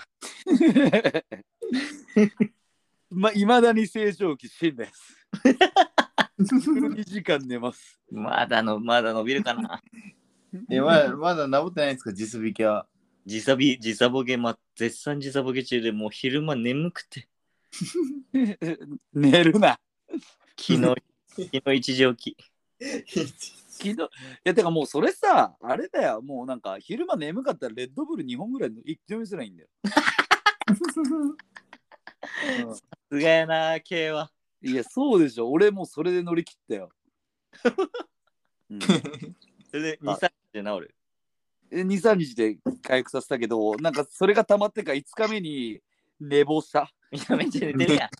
[3.10, 5.28] まいまだに成長期新です
[6.40, 9.80] 12時間寝ますまだの、まだ伸びるかな。
[10.70, 12.12] え、まだ、まだ治ってないんですか？
[12.12, 12.86] 実引きは。
[13.26, 17.28] 時差び、時差ボケ、ま、絶賛時差ボケ中でもう昼間眠くて。
[19.12, 19.78] 寝るな
[20.56, 20.78] 昨日、
[21.28, 22.44] 昨日一時起き。
[23.74, 23.96] 昨日い
[24.44, 29.68] やてかもうそれさあれだよもうなんか昼間眠かったらレッドブル2本ぐらい一気飲みすらいいんだよ、
[33.10, 34.30] すがやな、K は。
[34.62, 36.90] いやそうでしょ俺もうそれで乗り切ったよ、
[38.70, 38.92] うん、そ
[39.76, 40.94] れで2、3日で治る。
[41.72, 45.80] 23日で回復させたけどなんかそれが溜まってから5日目に
[46.20, 48.10] 寝坊しためちゃめちゃ寝てるやん。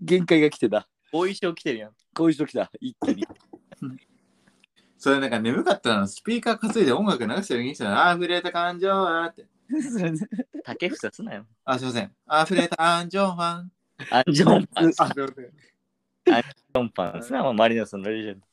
[0.00, 1.90] 限界が来てた後遺症来てるやん。
[2.14, 3.26] こういう人来た一気に
[4.96, 9.46] それなんか眠かったのスピーカー担いで音楽流してるにしたら、あー、溢れた感情はって。
[10.62, 11.46] 竹房すなよ。
[11.64, 12.12] あ、すいません。
[12.44, 13.64] 溢れた感情は。
[14.10, 16.34] アンジョンパン、あ、すいません。
[16.34, 18.49] アンジョンパンすな、マリノスのレジェンド。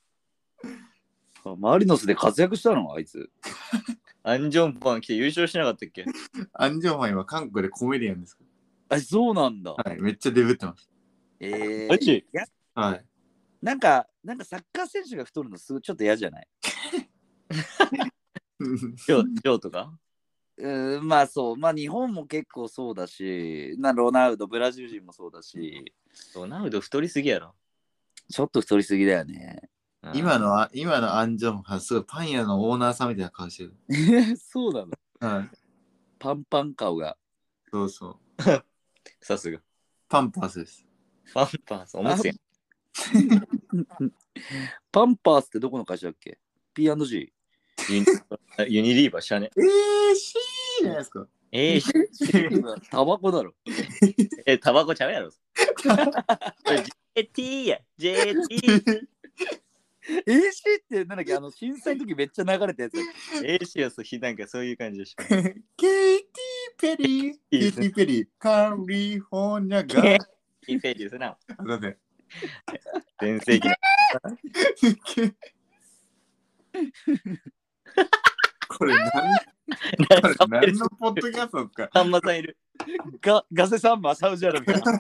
[1.55, 2.93] マリノスで活躍したの？
[2.93, 3.29] あいつ。
[4.23, 6.05] アンジョンパン来て優勝しなかったっけ？
[6.53, 8.37] アンジョンマンは韓国でコメディアンです。
[8.89, 9.73] あそうなんだ。
[9.73, 10.89] はい、めっちゃデブってます。
[11.39, 12.25] えー、マジ？
[12.75, 13.05] はい。
[13.61, 16.47] なんかなんかサッカー選手が太るのすごいちょっと嫌じゃない？
[18.59, 19.97] ジョージョーとか？
[20.57, 21.55] うーんまあそう。
[21.57, 25.93] まあ日本も結構そうだしなロナウドブラジル人もそうだし。
[26.35, 27.53] ロナウド太りすぎやろ。
[28.29, 29.61] ちょっと太りすぎだよね
[30.11, 33.73] うん今のあ、今のアンジョンマン、すごいパン屋のオーナーさんみたいな顔してる。
[34.37, 35.49] そうなのはい。
[36.19, 37.17] パンパン顔が
[37.71, 38.17] そうそう。
[39.21, 39.59] さすが。
[40.09, 40.85] パンパースです。
[41.33, 42.37] パンパンス、おむつやん。
[44.91, 46.39] パンパースってどこの会社だっけ
[46.73, 47.33] ?P&G
[47.89, 48.05] ユニ
[48.69, 49.51] ユニリーバーしゃね。
[49.55, 51.27] えー、しーじゃないですか？
[51.51, 53.53] えー、タバコだろ
[54.45, 55.31] え、タバコちゃうやろ。
[57.15, 59.07] JT や、JT。
[60.07, 63.05] AC ってなんだっけあの震災の時めっちゃ流れたやつだっ
[63.43, 65.23] AC はそうひなんかそういう感じでしょ。
[65.27, 66.19] ケイ
[66.77, 70.15] ティ・ペリー、ケイティ・ペリー、カリフォルニアが。
[70.69, 71.37] いいページですな。
[71.47, 71.97] すいません。
[73.21, 73.69] 全盛期
[78.67, 79.09] これ何？
[79.09, 81.89] これ何のポッドキャストですか？
[81.93, 82.57] さんまさんいる。
[83.21, 84.91] けガガセサンバサウジアラビアさ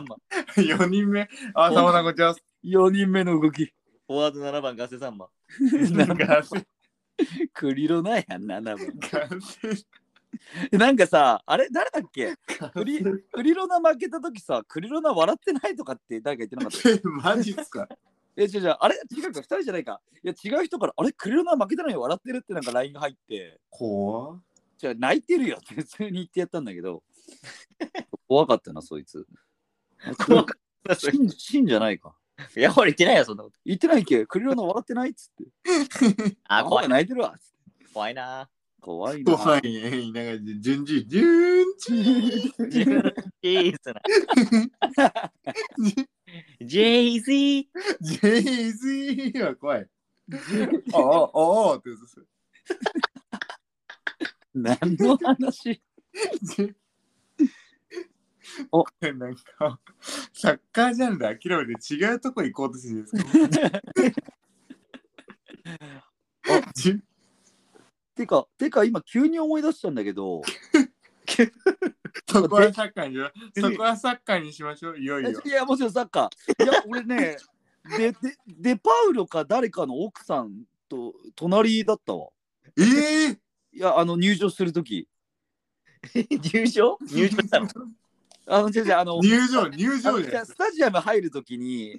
[0.00, 0.16] んま。
[0.56, 1.28] ?4 人目。
[1.54, 2.34] あ、さまさんこんにちは。
[2.64, 3.72] 4人目の動き
[4.06, 5.28] フォワード7番ガセさんま。
[6.06, 6.42] なんか
[7.52, 8.76] クリロナやん7番。
[9.00, 9.84] ガセ。
[10.76, 12.36] なんかさあれ誰だっけ？
[12.74, 16.90] クリクリロナ負けた時さクリロナ笑ってないとかって誰か言ってなかった？
[16.90, 17.00] え
[17.34, 17.88] マジっすか？
[18.36, 20.00] え違う違うあれ違うか2人じゃないか。
[20.22, 23.60] いや違う人からあれクリロナ負けたのに笑ってるってなんか LINE が入って。
[23.70, 24.34] 怖。
[24.34, 24.42] っ
[24.76, 25.56] じゃあ泣いてるよ。
[25.56, 27.02] って普通に言ってやったんだけど。
[28.28, 29.26] 怖かったなそいつ。
[30.26, 32.14] 怖かった死んじゃないか
[32.56, 33.56] いや、俺言ってないよ、そんなこと。
[33.64, 34.26] 言ってないっけ？
[34.26, 36.96] クリロナ笑ってないっつって あ、怖いな。
[36.96, 37.46] 泣いてるわっつっ
[37.78, 38.48] て怖いな。
[38.80, 39.90] 怖いな怖いね。
[39.90, 42.02] 言いながら、順次、順次。
[42.70, 44.00] ジェイズな。
[46.60, 47.66] ジェイズー。
[48.00, 49.88] ジェイズーは怖い。
[50.92, 52.26] ああ、ああってやつです
[54.54, 55.82] 何の話？
[58.70, 58.84] お。
[58.84, 59.80] こ れなんか、
[60.32, 63.82] サッカージャンル諦めて違うとこ行こうとしてるんですか。
[66.48, 67.00] あじ
[68.14, 70.42] てかてか今急に思い出したんだけど。
[72.28, 73.60] そこはサッカーにしよう。
[73.60, 74.98] そこはサッカーにしましょう。
[74.98, 75.42] いよいよ。
[75.44, 76.64] いやもちろんサッカー。
[76.64, 77.36] いや俺ね
[77.98, 82.28] ででデパウロか誰かの奥さんと隣だったわ。
[82.78, 83.40] ええ
[83.72, 85.08] いやあの入場するとき
[86.14, 86.98] 入場？
[87.10, 87.68] 入場したの
[88.48, 90.46] あの違う違うあの入場、入あ場じゃあ。
[90.46, 91.96] スタジアム入るときに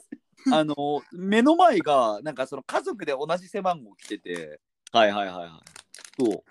[0.52, 4.60] あの目の前がなんかその家族で同じ背番号着てて
[4.92, 5.62] はいはいはいは
[6.18, 6.42] そう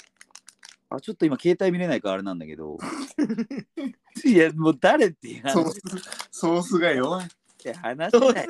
[0.91, 2.77] あちょっと今携帯見れないからあれなんだけど
[4.25, 5.81] いやもう誰っていう話ソース、
[6.31, 7.25] ソースが弱い。
[7.25, 8.47] って話だよね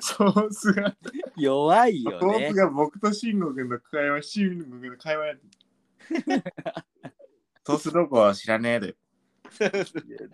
[0.00, 0.96] ソースが、
[1.36, 5.34] 弱いよソースねが僕と慎吾君の会話、慎吾君の会話や。
[7.66, 8.96] ソースどこは知らねえで。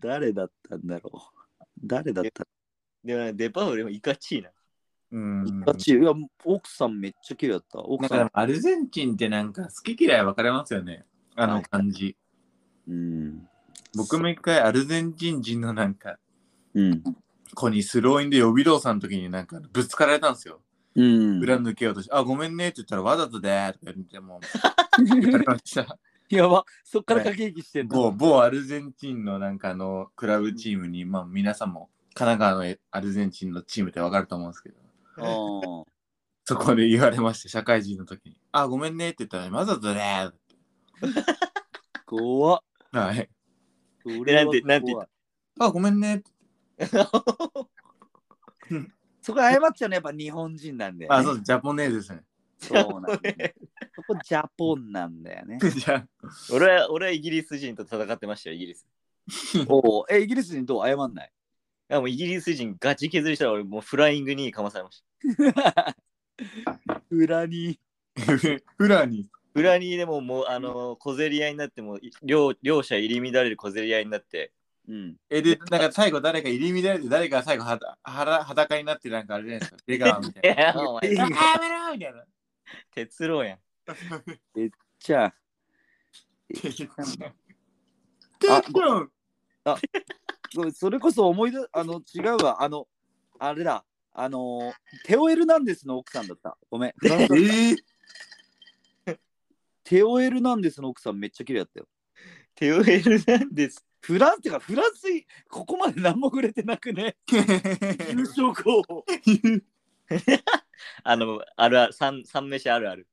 [0.02, 2.46] 誰だったんだろう誰だったい。
[3.05, 4.50] でもね、デパウルもいかちいな。
[5.12, 5.64] うん。
[5.66, 6.12] あっちいや
[6.44, 11.05] 奥さんめっちゃ綺麗だった奥さんなんかでもアルゼンチンってなんか好き嫌い分かれますよね。
[11.37, 12.16] あの感じ。
[12.88, 13.48] うん
[13.96, 16.18] 僕も一回アルゼンチン人のなんか
[16.74, 17.02] うん
[17.55, 20.61] 子にスローインで呼び道さんの時になんかぶつかられたんですよ。
[20.94, 24.40] うん裏抜けようとして、あ、ごめんねって言ったらわざとでーとか言っても
[24.98, 25.98] う 言われました。
[26.29, 34.77] やば そっから駆け引きしてん某の某アルゼンチンのなんかあのクラブチームに、まあ皆さんも神奈川のアルゼンチンのチームって分かると思うんですけど、
[35.19, 35.85] あ
[36.45, 38.41] そこで言われました、社会人の時に。
[38.53, 40.39] あ、ごめんねって言ったらわざとでーって。
[41.03, 41.25] ー
[42.07, 42.62] 怖っ
[42.93, 43.29] はい。
[44.03, 45.09] そでなんてなんて言っ
[45.59, 46.31] あ、ごめんねって。
[49.21, 52.23] そこ謝っちゃうのやっぱ日本人なんだよ、ね、あ、そうです、ジャポネーズですね。
[52.59, 53.55] そうなんだよね
[53.97, 56.07] そこジャポンなんだよね じゃ
[56.53, 58.87] 俺は俺はイギリス人と戦ってましたよ、イギリス。
[59.69, 61.33] おうえイギリス人どう謝んない？
[61.91, 65.03] いやもうイギリス人ガチ削りしたら俺もうフライングにかまされまし
[65.55, 65.97] た。
[67.11, 67.81] 裏に
[68.17, 68.23] あ、
[68.77, 69.29] フラに。
[69.55, 74.53] フラニーでももうあの小競り合いになってもい両両者入り乱れる小競り合いになって
[74.89, 79.79] うんえ、で、なんか最後誰か入り乱れて、誰か最後はだは裸になってなんかあれじゃないですか。
[79.87, 81.23] 出川みたいいやお前えな。
[81.23, 81.29] や
[81.61, 82.25] めろみたいな。
[82.95, 83.59] 鉄郎やん。
[84.99, 85.25] じゃ。
[85.27, 85.35] あ
[86.53, 86.85] テンシ
[88.44, 89.11] あョン。
[90.55, 92.62] ごそれこそ思い出あの違うわ。
[92.62, 92.87] あの
[93.38, 93.85] あれだ。
[94.18, 94.72] あの
[95.05, 96.57] テオ・エルナンデスの奥さんだった。
[96.70, 96.92] ごめん。
[97.03, 97.77] えー、
[99.85, 101.87] テオ・エルナンデスの奥さんめっちゃ綺麗だったよ。
[102.55, 103.85] テオエルなんです。
[104.01, 107.16] フランスってかフランスいここまで何も触れてなくね？
[108.11, 109.05] 優勝候補、
[111.03, 113.09] あの、あるある、三三飯あるある。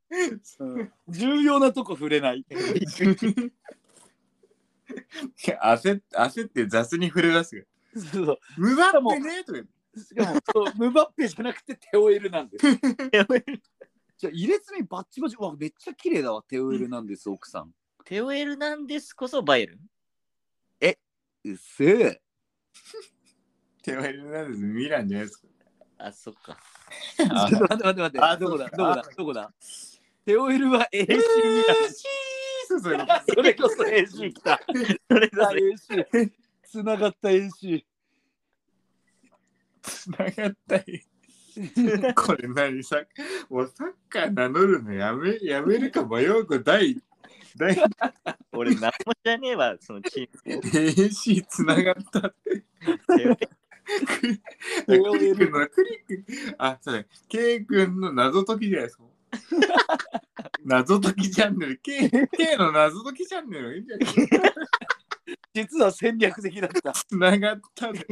[0.60, 2.46] うん重要なとこ触れない
[5.38, 7.66] 焦っ焦って雑に触れ出すよ。
[7.96, 9.60] そうそうムバッペねとか
[10.00, 13.62] しかもそうムバッペじゃなくてテオ・エルナンデステオエル
[14.18, 17.72] じゃあ入れ墨バッチバチうわめっちゃ綺麗だわテオ・エルナンデス奥さん
[18.04, 19.80] テオエルなんですこそバイエルン？
[21.46, 22.22] うっせえ
[23.84, 25.48] 手前でなんですミランじゃないですか。
[25.98, 26.58] あ、そっか。
[27.18, 28.20] ちょっと待って待って待って。
[28.22, 28.70] あどこだ？
[28.70, 29.04] どこだ？
[29.18, 29.54] どこだ？
[30.26, 31.24] テオ・エルは AC ミラン
[33.28, 34.60] それこそ AC 来た。
[35.10, 36.32] それだね AC
[36.64, 37.84] つながった AC
[39.82, 41.04] つながったり。
[42.16, 43.02] これ何さ、
[43.50, 47.00] もうサッカー名乗るのやめやめるか迷うか第、
[47.56, 47.78] 第。
[48.54, 50.60] 俺、何も知らねえわ、そのチーム。
[50.62, 52.64] AC つながったって。
[54.16, 56.00] クリックのクリ。
[56.58, 57.06] あ、そうだ。
[57.28, 59.04] K 君の謎解きじゃないですか。
[60.66, 61.78] 謎解きチャンネル。
[61.80, 63.76] K, K の謎解きチャンネル。
[63.76, 64.54] いいんじゃない？
[65.54, 66.94] 実は戦略的だった。
[66.94, 68.06] つながったで。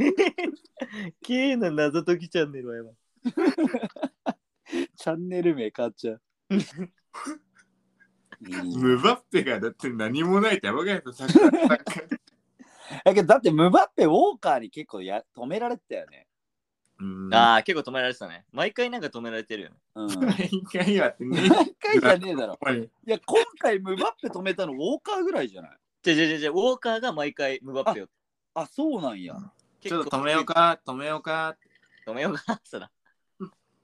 [1.23, 2.93] K の謎解きチャンネルはやばい。
[4.95, 6.21] チャンネル名変わっちゃう。
[8.79, 10.95] ムバッペがだって何もないってやばか？
[10.95, 11.11] った。
[13.03, 16.27] だけどだってムバッペウォーカーに結構や止められてたよね。
[16.99, 18.45] うんああ、結構止められてたね。
[18.51, 19.75] 毎回なんか止められてるよね。
[19.95, 20.07] うん。
[20.23, 21.49] 毎回はってね。
[21.49, 22.47] 何回じゃねえだろ。
[22.47, 25.77] やっぱりいや、今回ムバッペ止めたのウォーカーぐらいじゃない？
[26.03, 28.07] じゃじゃじゃじゃウォーカーが毎回ムバッペを。
[28.53, 29.35] あ、そうなんや。
[29.79, 30.45] ちょっと止めよう。
[30.45, 31.57] か、止めようか。
[32.05, 32.61] 止めようか。
[32.63, 32.91] そうだ。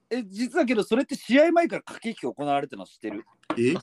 [0.10, 3.26] え、実だけどそれって試合前から駆け引き行われてるの知ってる？
[3.58, 3.74] え？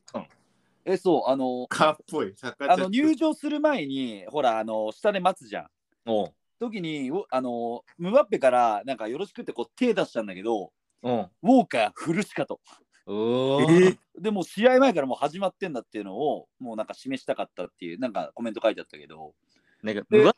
[0.84, 2.34] え、そう、あの、カっぽい。
[2.36, 5.68] サッカーあの入場する前に、ほら、あの、下で待つじゃん。
[6.06, 6.34] おう。
[6.60, 10.72] 時に、おあの、ムバッペから、なんかよろしくってこう手出したんだけど。
[11.02, 12.60] ウォーカーフルシカと。
[13.06, 19.34] おえーでもう試合前からもう始まってんだっていうのを、もうなんか示したかったっていう、なんかコメント書いてあったけど、
[19.82, 20.36] なんかでムバ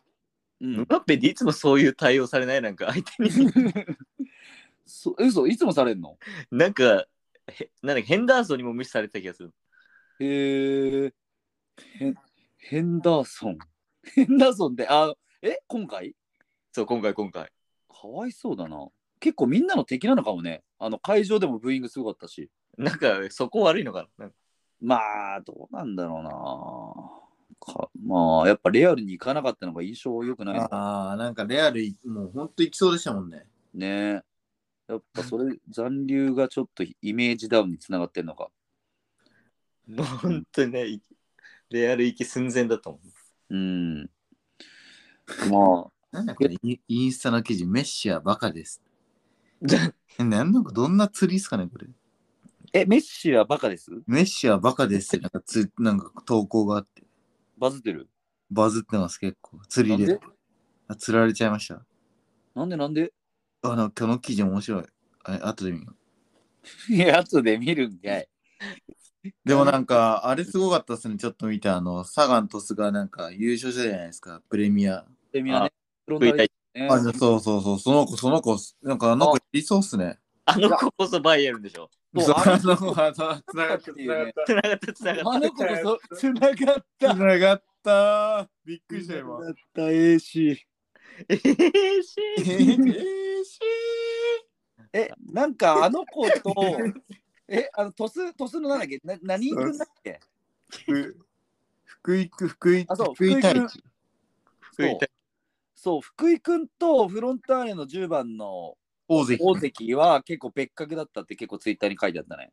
[0.60, 0.84] うんム。
[0.86, 2.62] バッペでいつもそういう対応されない？
[2.62, 3.30] なんか相手に。
[4.86, 6.18] そ嘘いつもされんの？
[6.50, 7.06] なんか、
[7.48, 9.52] へなんだっけヘンダーソンにも無視されてた気がする。
[10.18, 11.12] へえ
[11.98, 12.14] ヘン
[12.56, 13.58] ヘンダーソン。
[14.02, 16.14] ヘンダーソンって、あ、え今回？
[16.72, 17.50] そう、今回今回。
[17.88, 18.88] かわいそうだな。
[19.20, 20.62] 結構みんなの敵なのかもね。
[20.78, 22.50] あの会場でもブーイングすごかったし。
[22.76, 24.24] なんか、そこ悪いのかな？
[24.24, 24.36] なんか
[24.80, 24.96] ま
[25.36, 26.30] あ、どうなんだろうな。
[27.58, 33.46] かまあ、やっぱレアルに行かなかったのが印象良くないのああ、なんかレアルい、もう本当行きそうでしたもんね。
[33.72, 34.22] ね。
[34.88, 38.50] やっぱそれ、残留がちょっとイメージダウンにつながってんのか。
[39.86, 41.02] もう本当にね、い
[41.70, 43.00] レアル行き寸前だと思
[43.50, 44.10] うん。
[45.50, 48.82] まあ、なんだっけインインスタの記事、メッシはバカです。
[49.60, 49.66] う。
[49.66, 51.86] じゃえなんだかどんな釣りですかね、これ。
[52.72, 53.90] え、メッシはバカです？
[54.06, 57.04] メッシはバカですってなんかつなんか投稿があって、
[57.56, 58.08] バズってる？
[58.50, 59.58] バズってます、結構。
[59.68, 60.20] 釣りで？
[60.88, 61.84] あ釣られちゃいました。
[62.54, 63.12] なんでなんで？
[63.62, 64.84] あの、この記事面白い。
[65.24, 65.94] あ後で見よ
[66.88, 66.92] う。
[66.92, 68.28] いや、後で見るんかい。
[69.44, 71.16] でもなんか、あれすごかったですね。
[71.16, 75.04] ちょっと見て、あの、サガン鳥栖がなんか優勝したじゃないですか、プレミア。
[75.32, 75.72] で、みんなね、
[76.04, 80.18] フロン食いたいねあ、そうそうそう、その子、その子、なんか、なんか、いそうっすね。
[80.44, 81.90] あの子こそバイエルンでしょ。
[82.18, 83.18] そああの子、あの、つ
[83.56, 84.44] ながった、つながった。
[84.46, 87.14] つながったつながっあの子こそつながった。
[87.14, 88.48] つながった。
[88.64, 89.38] びっくりした、今。
[89.38, 90.56] つながった AC。
[90.56, 90.76] た。
[91.28, 93.60] えー、しえーし
[94.92, 96.54] え、なんかあの子と、
[97.48, 99.00] え、あの、トス、トスのなんだっけ？
[99.04, 100.20] な何君だっけ？
[100.88, 101.14] ー
[101.84, 103.84] 福井く、福井、あそう福井太一。
[104.60, 105.06] 福井太
[105.74, 108.76] そう、福井君とフロンターレの10番の
[109.08, 109.38] 大関。
[109.44, 112.52] 大関は結構別格だったって結構ツイッターに書いてあったね。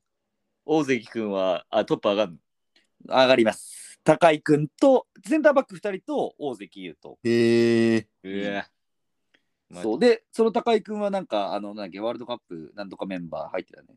[0.65, 2.37] 大関君はあトップ上がるの？
[3.15, 3.99] 上がります。
[4.03, 7.17] 高井君と、センターバック2人と大関優と。
[7.23, 8.07] へえ。
[8.23, 8.67] うわ
[9.69, 13.87] まあそうで、その高井君はなんか、あの、なんだっけ、ワールドカップなんとかメンバー入ってたね。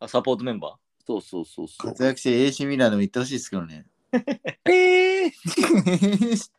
[0.00, 1.88] あサポートメンバそうそうそうそう。
[1.88, 3.86] 活躍して AC ミラーでも行ってほしいですけどね。
[4.12, 6.50] えー、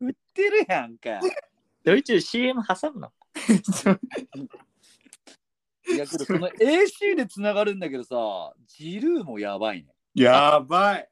[0.00, 1.10] 売ってるやんか。
[1.10, 1.20] ー。
[1.84, 3.12] ドイツ CM 挟むの？
[5.94, 9.88] いやけどその AC でつながるんだけどさ、ジルーもやばいね。
[10.14, 11.08] やばい。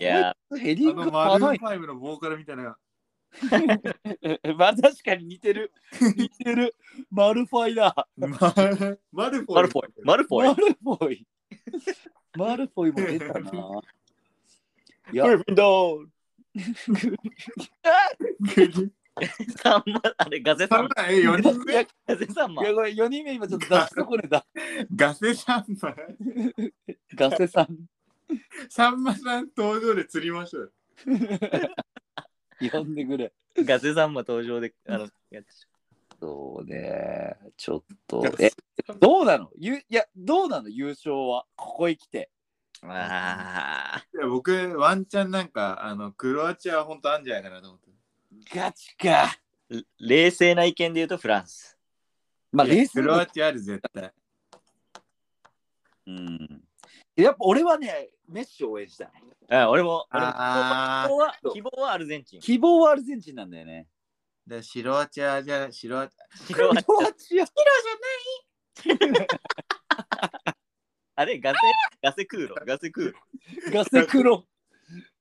[0.00, 1.78] いやヘディンあのマルーングパない。
[1.78, 2.76] 5のボーカルみたいな。
[4.56, 5.72] まあ確かに似てる。
[6.16, 6.74] 似てる。
[7.10, 8.08] マルファイだ。
[8.16, 8.34] マル
[9.12, 9.54] マルフォイ。
[9.54, 9.94] マルフォイ。
[10.04, 10.46] マルフォイ。
[10.46, 11.26] マルフォイ。
[12.36, 13.80] マルフォイも出たな。
[15.12, 16.08] いや、フィンドー
[19.62, 20.90] サンマ、あれ、ガゼサンマ。
[21.08, 21.88] え、4人目？
[22.06, 22.66] ガゼサンマい。
[22.66, 24.46] やこれ4人目今ちょっと出し損ねた。
[24.94, 25.94] ガセサンマ。
[27.14, 27.86] ガセさん。
[28.68, 30.70] さんまさん登場で釣りましょうよ。
[32.60, 33.32] 呼んでくれ。
[33.58, 35.46] ガゼサンマ登場で、 あの、やって
[36.18, 37.36] そうね。
[37.56, 38.24] ちょっと。
[38.38, 38.50] え、
[38.98, 39.50] どうなの？
[39.58, 40.68] ゆいや、どうなの？
[40.68, 41.46] 優勝は？
[41.56, 42.30] ここへ来て。
[42.82, 47.90] あいや僕、ワンチャンなんか、あの、クロアチアは本当あるんじゃないかなと思って。
[48.54, 49.38] ガチか。
[49.70, 51.76] ー冷静な意見で言うとフランス。
[52.52, 54.12] まあ、いやレースクロアチアある、絶対。
[56.06, 56.64] うん。
[57.16, 59.10] やっぱ俺はね、メッシを応援したい。
[59.50, 62.40] あ俺も、俺もあー希望は希望はアルゼンチン。
[62.40, 63.86] 希望はアルゼンチンなんだよね。
[64.46, 67.46] で、シロアチアじゃ、シロアチ希望はクロアチア。
[71.18, 71.56] あれガセ
[72.02, 73.14] ガセ空路ガセ空路
[73.72, 74.46] ガセクロ。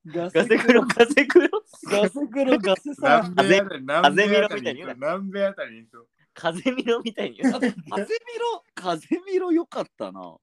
[0.05, 1.51] ガガセ空路ガセ空路
[1.89, 3.29] ガセクロ、ガセさん。
[3.29, 6.07] 南米あたり、南米あたり風見ろみたいに言うな南米あたりにそう。
[6.33, 10.35] 風見ろみたいに言うな風見ろ、風見ろよかったな。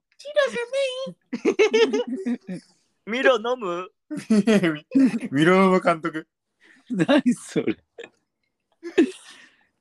[3.07, 3.91] 見ろ飲む
[5.31, 6.27] ミロノブ監督。
[6.91, 7.77] 何それ。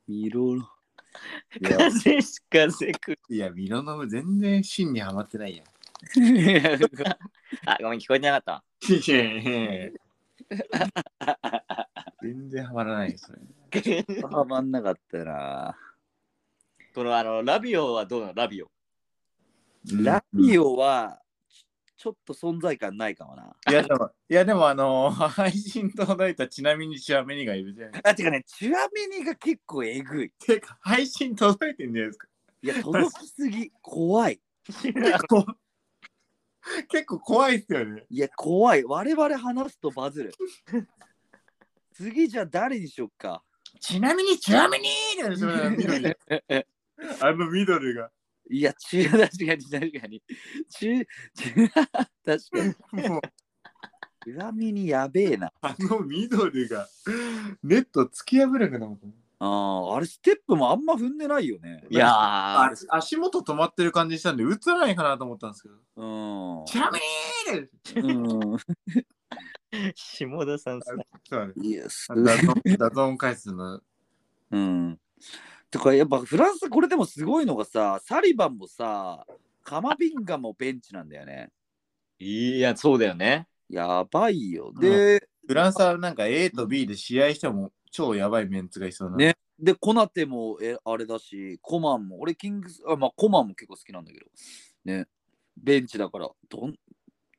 [0.08, 0.56] 見ろ。
[0.56, 0.60] い
[1.64, 5.66] や風し風空いや、ミロノブ全然芯にはまってないやん。
[7.66, 8.64] あごめん聞こえてなかった
[12.22, 13.40] 全然はまらないよ、それ。
[14.24, 15.78] はまんなかったな。
[16.96, 18.72] このあのラビオはどうなのラビオ
[19.86, 21.20] ラビオは
[21.50, 21.66] ち
[22.02, 23.56] ちょっと存在感ないかもな。
[23.70, 27.92] いやでも、いやでもあの配信届いたちなみにチュアメニがいるじゃん。
[28.04, 30.32] あ、てかね、チュアメニが結構えぐい。
[30.40, 32.28] てか、配信届いてんじゃないですか。
[32.64, 33.72] いや、届きすぎ。
[33.84, 34.42] 怖い。
[35.30, 35.46] こ
[36.90, 38.04] 結構怖いっすよね。
[38.10, 38.84] いや、怖い。
[38.84, 40.34] 我々話すとバズる。
[41.94, 43.44] 次じゃあ誰にしよっか。
[43.80, 46.16] ちなみにチュアメニーだよそれ緑
[47.22, 48.10] あのミドルが。
[48.52, 50.22] いや、チュ確かに確かに。
[50.70, 53.10] チュ、チュ 確かに。
[53.10, 53.22] もう、
[54.26, 55.52] チュアメニやべえな。
[55.62, 56.88] あのミドルが
[57.64, 59.08] ネット突き破るかな思った
[59.44, 61.84] ああ、あれステップもあんま踏んでないよね。
[61.90, 65.76] いやあー足元止まってる感じしたんで、映らないかなと思ったんですけど。
[65.96, 66.66] うん。
[66.66, 67.00] チュアメ
[67.54, 68.58] ニーうん。
[69.96, 70.94] 下田さんさ
[71.24, 73.82] そういや、すダゾーンダゾーン回数の。
[74.52, 75.00] うん。
[75.72, 79.26] とか、やっぱフランス、これでもすごいのがさ、サリバンもさ、
[79.64, 81.50] カマビンガもベンチなんだよね。
[82.20, 84.72] いやそうだよねやばいよ。
[84.80, 89.18] で、フランスはなんか A と B で試合しても超やばいメンツがいそうな。
[89.18, 94.26] ねで、コナテもえあれだし、コマンも、俺、キングス、あまあ、コマンも結構好きなんだけど、
[94.86, 95.08] ね、
[95.56, 96.76] ベンチだから、どん、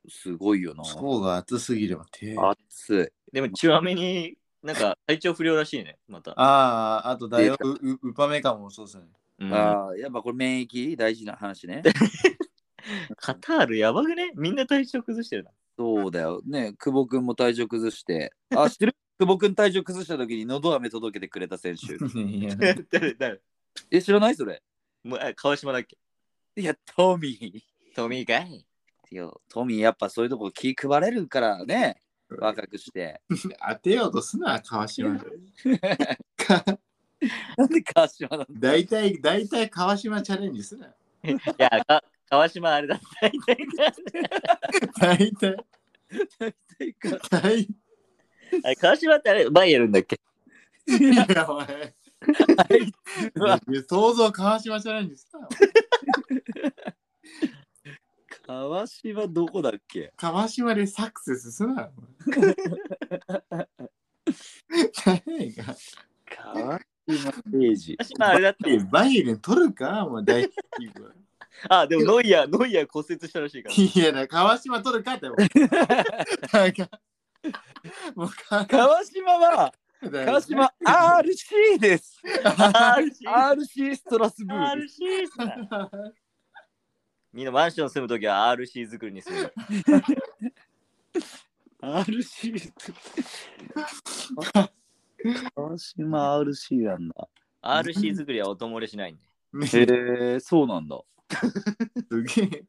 [0.07, 0.85] すごいよな。
[0.85, 2.35] 層が厚すぎれば手。
[2.37, 3.31] あ熱い。
[3.33, 9.03] でもチュアメになんか体調不良らしいねまたあー、あとだよ、ううウパメカもそうですね。
[9.39, 11.81] うんああ、やっぱこれ免疫大事な話ね。
[13.17, 14.31] カタールやばくね？
[14.35, 16.41] みんな体調崩してるなそうだよ。
[16.45, 18.31] ね、久保君も体調崩して。
[18.55, 18.95] あ、知ってる？
[19.19, 21.95] 久保君体調崩した時に喉飴届けてくれた選手。
[22.19, 23.13] いや誰？
[23.15, 23.41] 誰？
[23.91, 24.35] え、知らない？
[24.35, 24.61] それ。
[25.03, 25.97] もうあ川島だっけ？
[26.55, 27.61] いや、トミー。
[27.95, 28.65] トミーかい
[29.11, 31.99] いやトミーやっぱそういうとこ気配れるからね。
[32.39, 33.21] 若くして。
[33.69, 35.17] 当てようとすな、川島。
[35.17, 35.27] か
[37.57, 40.87] なんで川島なんだ大体、大体川島チャレンジすな。
[40.87, 40.91] い
[41.57, 43.57] やか川島あれだ大体
[44.99, 45.65] 大体、
[46.39, 47.67] 大体か大
[48.63, 50.19] あれ川島ってあれバイエルンだっけ？
[50.87, 51.95] いや、お前。
[53.87, 55.47] 想像川島チャレンジすな。
[58.45, 60.11] 川島どこだっけ？
[60.17, 61.89] 川島でサクセスすな。
[65.05, 65.75] 誰が？
[66.25, 67.95] 川島ペジ。
[67.97, 70.05] 川島あれだってバイエルン取るか？
[70.05, 71.13] もう大チームは
[71.83, 73.75] あでもノイヤーノイヤー骨折したらしいから。
[73.75, 75.29] いやだ、川島取るかって。
[75.29, 75.45] もうな
[76.67, 76.89] んか
[78.15, 82.19] もうか川島は川島 RC です。
[82.43, 84.83] RC RC ストラスブール。
[84.83, 85.27] RC
[85.69, 85.89] さ
[87.33, 89.51] みんなマンション住むときは RC 作りにする
[91.81, 92.71] RC
[95.55, 97.27] 川島 RC なんだ。
[97.63, 99.21] RC 作りは音漏れしないんで
[99.53, 101.01] ねへえそうなんだ。
[102.09, 102.63] すげえ、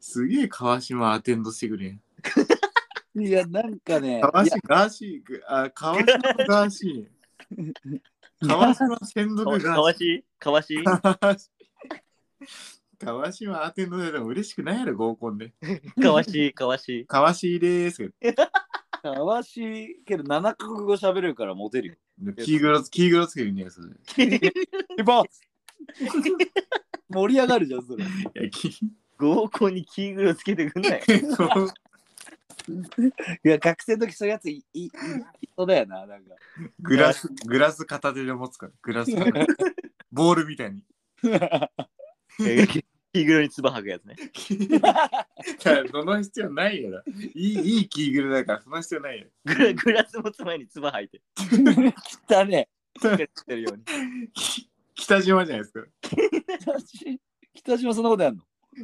[0.00, 2.00] すげえ川島アテンドしてくれん。
[3.16, 6.06] いや、なんかね、川島ガーシー、あ、川島
[6.46, 8.00] ガーシー。
[8.46, 10.84] 川島専属ガー川シし川しー。
[10.84, 11.50] 川島？
[13.02, 15.54] アテンドででも嬉しくないやろ、合コンで。
[16.00, 18.12] 川し川し川しでーす。
[19.02, 21.96] 川し、けど 7カ国語喋れるからモテるよ。
[22.34, 23.88] キーグロ、キーグロつけるねそれ。
[24.24, 24.30] い
[24.98, 25.40] リバース
[27.08, 28.04] 盛り上がるじゃん、それ。
[28.34, 28.70] や、キ
[29.16, 31.68] 合コンにキーグルつけてくんないー
[33.44, 34.90] いや、学生の時そういうやついいいい
[35.56, 36.34] そうだよな、なんか。
[36.80, 38.72] グラス、グラス片手で持つから。
[38.82, 39.46] グラス片手。
[40.12, 40.84] ボールみたいに。
[43.12, 44.16] キーグルに唾吐くやつね
[45.90, 47.02] その必要ないよな。
[47.06, 49.26] いいいいキーグルだから、その必要ないよ。
[49.44, 51.20] グラグラス持つ前に唾吐いて
[52.28, 52.68] 汚ね。
[53.00, 53.84] してるように
[54.94, 55.86] 北島じゃないですか。
[56.02, 57.18] 北島
[57.54, 58.42] 北島そんなことやんの？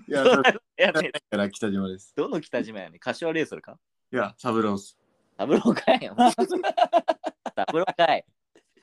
[0.09, 0.42] いや、だ
[0.76, 2.12] やねから北島です。
[2.16, 3.78] どの北島やねん柏レイソルか？
[4.12, 4.99] いや、サブロース。
[5.38, 8.24] サブローかいよサブローかい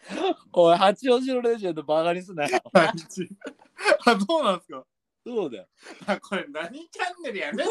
[0.54, 2.60] おい、八王子のレジェンドバカにすなよ。
[2.74, 4.86] あ、どうなんすか？
[5.26, 5.68] そうだよ。
[6.06, 7.64] あ、これ何チャンネルやね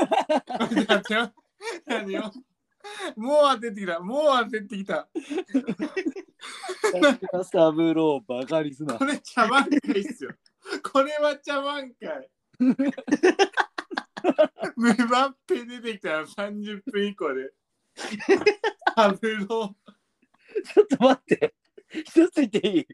[1.87, 2.33] 何よ
[3.17, 4.01] もう当ててきた。
[4.01, 5.09] もう当ててきた。
[7.45, 9.05] サブローバカにすなこ。
[9.05, 10.31] れ茶番会っすよ。
[10.93, 12.31] これは茶番会。
[12.59, 12.75] ム
[15.09, 17.53] バッペ出てきたら30分以降で。
[18.97, 21.55] サブロちょっと待って。
[22.05, 22.87] 一つ言っていい？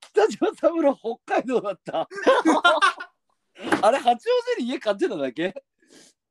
[0.00, 2.08] 北島三郎北海道だった。
[3.82, 4.16] あれ、八王
[4.56, 5.54] 子に家買ってただけ？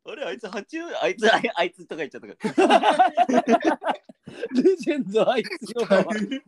[0.08, 3.12] あれ、あいつ、八王あいつ、あいあいつとか言っちゃったから。
[4.52, 5.82] レジェンドあいつよ。
[5.82, 6.42] ー。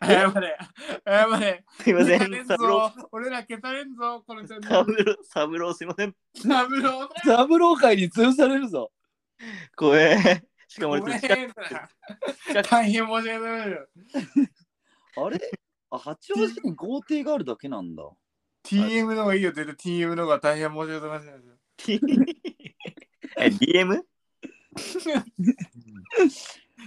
[0.00, 0.56] 謝れ。
[1.04, 1.64] 謝れ。
[1.80, 2.46] すいません。
[2.46, 3.08] サブロぞ。
[3.10, 4.22] 俺ら消されんぞ。
[4.26, 5.18] このチャンネサル。
[5.24, 6.14] サブローすいません。
[6.36, 7.36] サブローだ。
[7.36, 8.92] サブロー界に潰されるぞ。
[9.76, 10.44] 怖え。
[10.72, 11.54] しかも俺近く、
[12.54, 12.62] な。
[12.62, 13.86] 大変申し訳ないよ。
[15.26, 15.38] あれ？
[15.90, 18.08] あ、八王子に豪邸があるだけなんだ。
[18.64, 19.52] TM の方がいいよ。
[19.52, 21.42] 絶対 TM の方が大変申し訳ございません。
[23.36, 24.02] え、DM?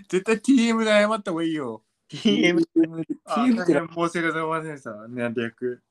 [0.10, 1.84] 絶対 TM で謝った方がいいよ。
[2.10, 2.64] DM?
[3.26, 5.08] あ大変 TM って申し訳ございませんでした。
[5.08, 5.84] ね、略。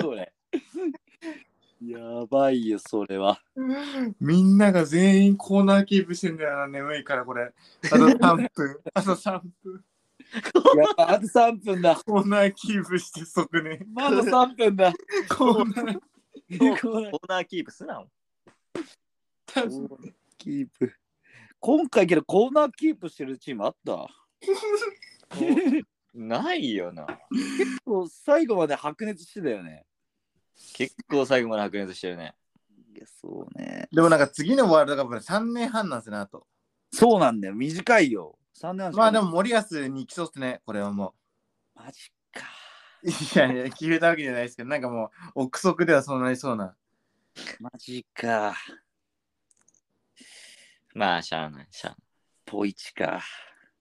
[0.00, 0.32] それ。
[1.82, 3.40] やばいよ、それは。
[4.18, 6.68] みんなが全員コーナーキープしてんだよな。
[6.68, 7.52] 眠いからこれ。
[7.84, 8.80] あと3分。
[8.94, 9.84] あと3分。
[10.76, 11.96] やばいあと3分だ。
[11.96, 13.80] コーナーキープして即ね。
[13.92, 14.92] まだ3分だ。
[15.36, 16.00] コーナー
[16.80, 18.06] コーナーコーナーキープすなの。
[20.38, 20.92] キープ。
[21.60, 24.08] 今回けどコーナーキープしてるチームあった？
[26.14, 27.06] ないよな。
[27.84, 29.84] そう最後まで白熱してたよね。
[30.74, 32.34] 結構最後まで白熱してるね。
[32.94, 33.88] いや、そうね。
[33.92, 36.46] でもなんか次のワールドカップは3年半なんですね、あと。
[36.92, 37.54] そうなんだよ。
[37.54, 38.38] 短いよ。
[38.54, 41.14] 3年半まあでも森保に行きそうっすね、これはも
[41.74, 42.46] マジか。
[43.02, 43.10] う。
[43.10, 46.74] いやいや、決めたわけじゃないですけど、なんかもう、憶測ではそうなりそうな。
[47.60, 48.54] マジか。
[50.94, 51.96] まあ、しゃあない、しゃあ
[52.46, 53.20] ポイチか。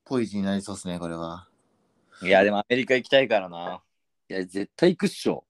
[0.03, 1.47] ポイズになりそうっすね、これは。
[2.21, 2.30] ない。
[2.30, 3.82] いや、でもアメリカ行きたいからな。
[4.30, 5.45] いや、絶対行くっしょ。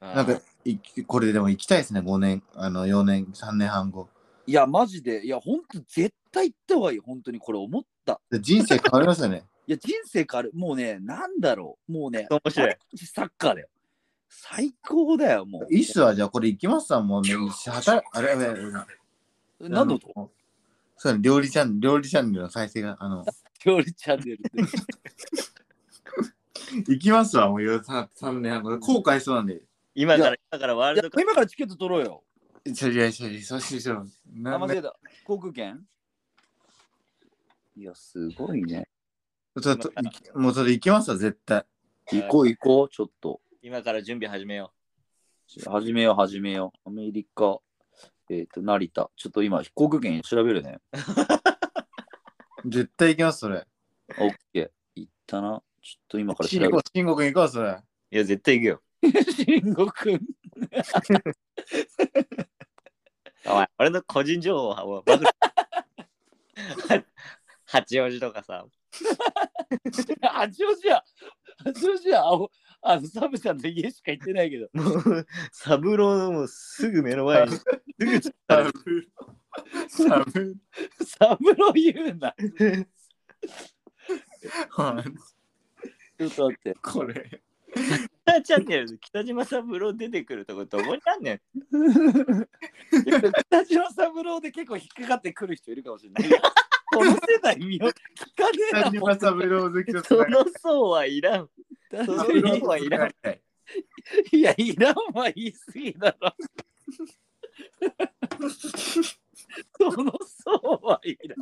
[0.00, 0.40] ななんか、
[0.70, 4.08] いこれでも行きたいですね、5年、あの、4年、3年半後。
[4.46, 5.24] いや、マジで。
[5.24, 6.98] いや、ほんと絶対行った方がいい。
[6.98, 8.20] 本当にこれ思った。
[8.30, 9.44] で人生変わりますよね。
[9.66, 10.52] いや、人生変わる。
[10.54, 11.92] もうね、なんだろう。
[11.92, 12.76] もうね、面白い。
[12.96, 13.68] サッカーだよ。
[14.28, 15.74] 最高だよ、もう。
[15.74, 20.30] いいっすわ、じゃあこれ行きますわ、もうね、働あれ、あれ、あれ、何のと
[20.98, 23.24] そうね、料理チャンネル、料理チャンネルの再生が、あの、
[23.64, 24.50] 料理チャンネルって。
[26.88, 28.78] 行きますわ、もう3年半後。
[28.78, 29.62] 後悔しそうなんで。
[29.98, 32.22] 今から、今からワールドカッ今からチケット取ろうよ。
[32.74, 34.42] ちょいやいやいや、そうしよう。
[34.42, 34.96] なあ、んで間違えた。
[35.24, 35.80] 航空券
[37.76, 38.88] いや、すごいね。
[39.60, 39.90] ちょっと、
[40.34, 41.64] もうそれ行きますわ、絶対。
[42.10, 43.40] プ、行こう行こう、ちょっと。
[43.62, 44.72] 今から準備始めよ
[45.64, 46.88] 始めよう、始めよう。
[46.88, 47.58] アメリカ、
[48.28, 49.10] えっ、と、成田。
[49.16, 50.78] ちょっと今、飛行機券調べるね。
[52.66, 53.66] 絶対行きます、それ。
[54.18, 54.70] オッケー。
[54.94, 55.62] 行ったな。
[55.80, 56.82] ちょっと今から調べる慎吾、。
[56.92, 57.70] 慎吾君行こう、それ。
[57.70, 57.84] う。
[58.10, 58.82] いや、絶対行くよ。
[59.02, 60.20] 慎吾くん。
[63.48, 65.28] おい、俺の個人情報は暴露
[67.66, 68.64] 八王子とかさ、
[70.22, 71.02] 八王子や。
[71.64, 72.22] 八王子や。
[72.22, 72.50] あお
[72.82, 74.68] あの、サブちゃんの家しか行ってないけど。
[74.72, 77.64] もう、サブローのもうすぐ目の前に、す
[77.98, 78.72] ぐサブ、
[79.88, 80.56] サブ、
[81.04, 82.34] サブロ言うな。
[86.18, 86.74] ちょっと待って。
[86.80, 87.42] これ。
[88.26, 91.40] 北 チャンネルで北島三郎出てくるとこどこにあんねん？
[93.48, 96.28] 北島三郎で結構引っかかってくる人いるかもしれない。
[96.92, 97.92] この世代見よ聞
[98.36, 98.80] かねえな。
[98.84, 101.50] 北島三郎好きのその層はいらん。
[101.90, 102.24] その
[102.58, 103.14] 層はいらん。
[104.32, 106.34] いや、いらんは言い過ぎだろ。
[109.78, 111.38] その層はいらん。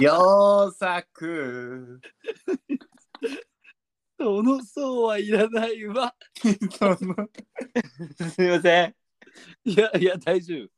[0.00, 2.00] 良作。
[4.24, 6.14] その層はいらないわ。
[6.34, 6.48] す
[8.38, 8.94] みません。
[9.64, 10.68] いやいや、大丈夫。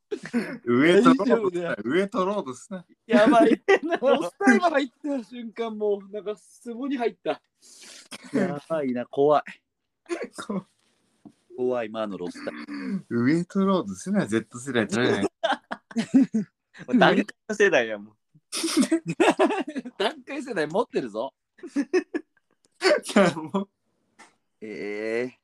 [0.65, 1.93] 上取ろうと大丈夫だよすな。
[1.95, 2.85] 上取ろうとすな。
[3.07, 3.63] やばい。
[4.01, 7.41] ロスタイム入った瞬間、もうなんかツボに入った。
[8.37, 9.43] やばいな、怖い。
[11.57, 12.51] 怖い、今のロスタ。
[13.09, 14.27] 上取ろうとすな。
[14.27, 15.23] Z 世代取れない。
[15.23, 15.29] も
[16.89, 18.17] う段階の世代やもん。
[19.99, 21.33] 段階世代持ってるぞ。
[23.37, 23.69] も う
[24.61, 25.39] ええ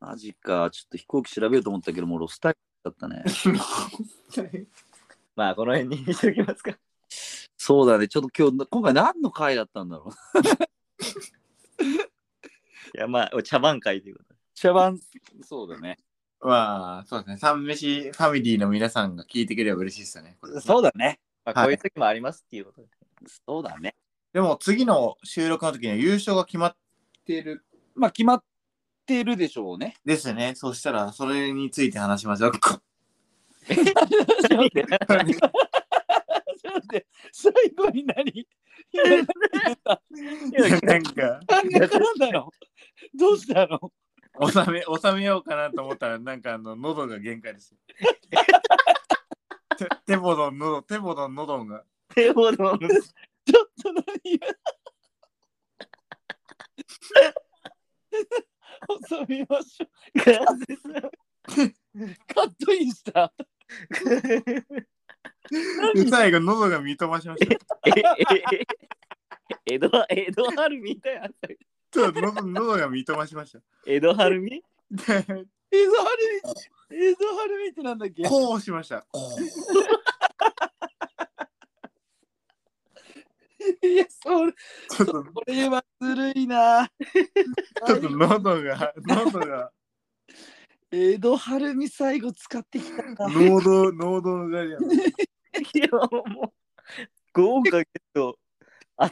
[0.00, 0.70] マジか。
[0.70, 3.22] ちょっと飛行機調べようと思ったけど、もうロスタイムだったね。
[5.36, 6.78] まあ、この辺にしておきますか。
[7.58, 8.08] そうだね。
[8.08, 10.10] ちょっと今日、今回何の回だったんだろう。
[12.96, 14.40] いや、まあ、茶番会ということで。
[14.54, 14.98] 茶番、
[15.42, 15.98] そうだね。
[16.40, 17.36] まあ、そうですね。
[17.36, 20.38] 三飯ファミリーの皆さんが聞いてくれれば嬉しいですよね。
[20.40, 21.20] これそうだね。
[21.44, 22.88] まあ、こういう時もありますっていうことで。
[23.46, 23.94] そうだね。
[24.32, 26.76] でも次の収録の時には優勝が決まっ
[27.26, 27.64] てる
[27.94, 28.44] まあ決まっ
[29.06, 29.96] てるでしょうね。
[30.04, 30.52] ですね。
[30.54, 32.52] そしたら、それについて話しましょう。
[32.54, 32.78] ちょっ
[34.48, 34.84] と待って。
[34.84, 37.06] ちょっと待って。
[37.32, 38.48] 最後に何？
[40.82, 41.68] なんか、なん
[42.18, 42.52] だろ
[43.14, 43.92] うどうしたの？
[44.48, 47.74] 収め、収めようかなと思ったら、なんかあの、喉が限界です。
[49.76, 51.84] てテボドン、喉、テボドン、喉が。
[52.14, 54.40] 手ほどちょっと何
[59.08, 59.88] 収め ましょう。
[62.34, 63.32] カットインした？
[65.94, 67.54] で最後、喉が認ましました。
[67.86, 68.66] ええ
[69.66, 71.28] 江戸江戸春みたいな。
[71.90, 73.60] ちょっと喉喉が認ましました。
[73.86, 74.62] 江戸春みで、
[74.92, 75.44] 映像はる
[76.90, 79.02] み、映像はるみってなんだっけこうしました。
[79.10, 79.18] こ
[83.82, 84.54] いや、それ、う
[84.88, 86.90] ちょっと、これはずるいな。
[87.86, 89.72] ちょっと喉が、喉が、
[90.90, 93.28] 江戸晴美最後使ってきたな。
[93.28, 94.78] 濃度、濃度がや。
[95.74, 96.52] いや、もう、
[97.32, 98.38] 豪華ゲスト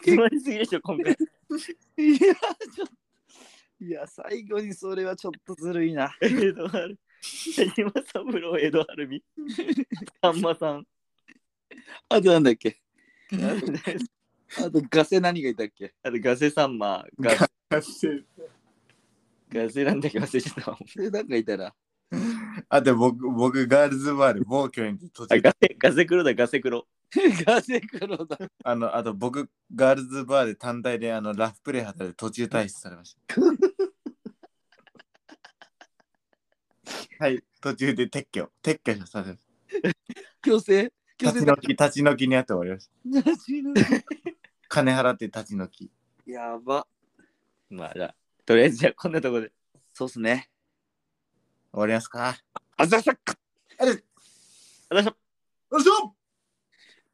[0.04, 1.12] 集まりすぎでしょ、今回。
[1.98, 2.94] いや、ちょっと。
[3.80, 6.16] いや、最後にそれはちょっとずるいな。
[6.20, 6.98] 江戸春。
[7.56, 9.22] 田島三郎、江戸春み。
[10.20, 10.86] さんまさん。
[12.08, 12.80] あとなんだっけ？
[14.56, 15.94] あ あとガセ何がいたっけ？
[16.02, 17.32] とガセさんま、ガ
[17.70, 17.82] ガ
[19.70, 20.18] セなんだっけ？
[20.18, 21.74] 忘れちゃったなんかいたら。
[22.70, 26.86] あと僕、僕、ガールズバーで暴挙に途あ中ガセガセ黒だ、ガセ黒。
[27.46, 28.38] ガセ黒だ。
[28.64, 33.34] あの、あと僕、ガールズバーで単体であのラフプレイ働いて途中退出されました。
[37.20, 39.44] はい、途中で撤去、撤去されまし
[40.42, 40.92] 強制？
[41.18, 41.32] 強た。
[41.32, 42.88] 制立ち退き、立ち退きにあって終わりまし
[43.24, 43.30] た。
[43.30, 43.62] 立ち
[44.68, 45.90] 金払って立ち退き。
[46.26, 46.86] やば。
[47.70, 48.14] まあ、じゃあ、
[48.44, 49.52] とりあえずじゃあ、こんなところで。
[49.94, 50.50] そうっすね。
[51.72, 52.36] 終わりますか
[52.76, 53.34] あざさっか
[53.78, 53.98] あれ、よ
[54.90, 55.14] ありがとう
[55.70, 56.17] ございましたいしょ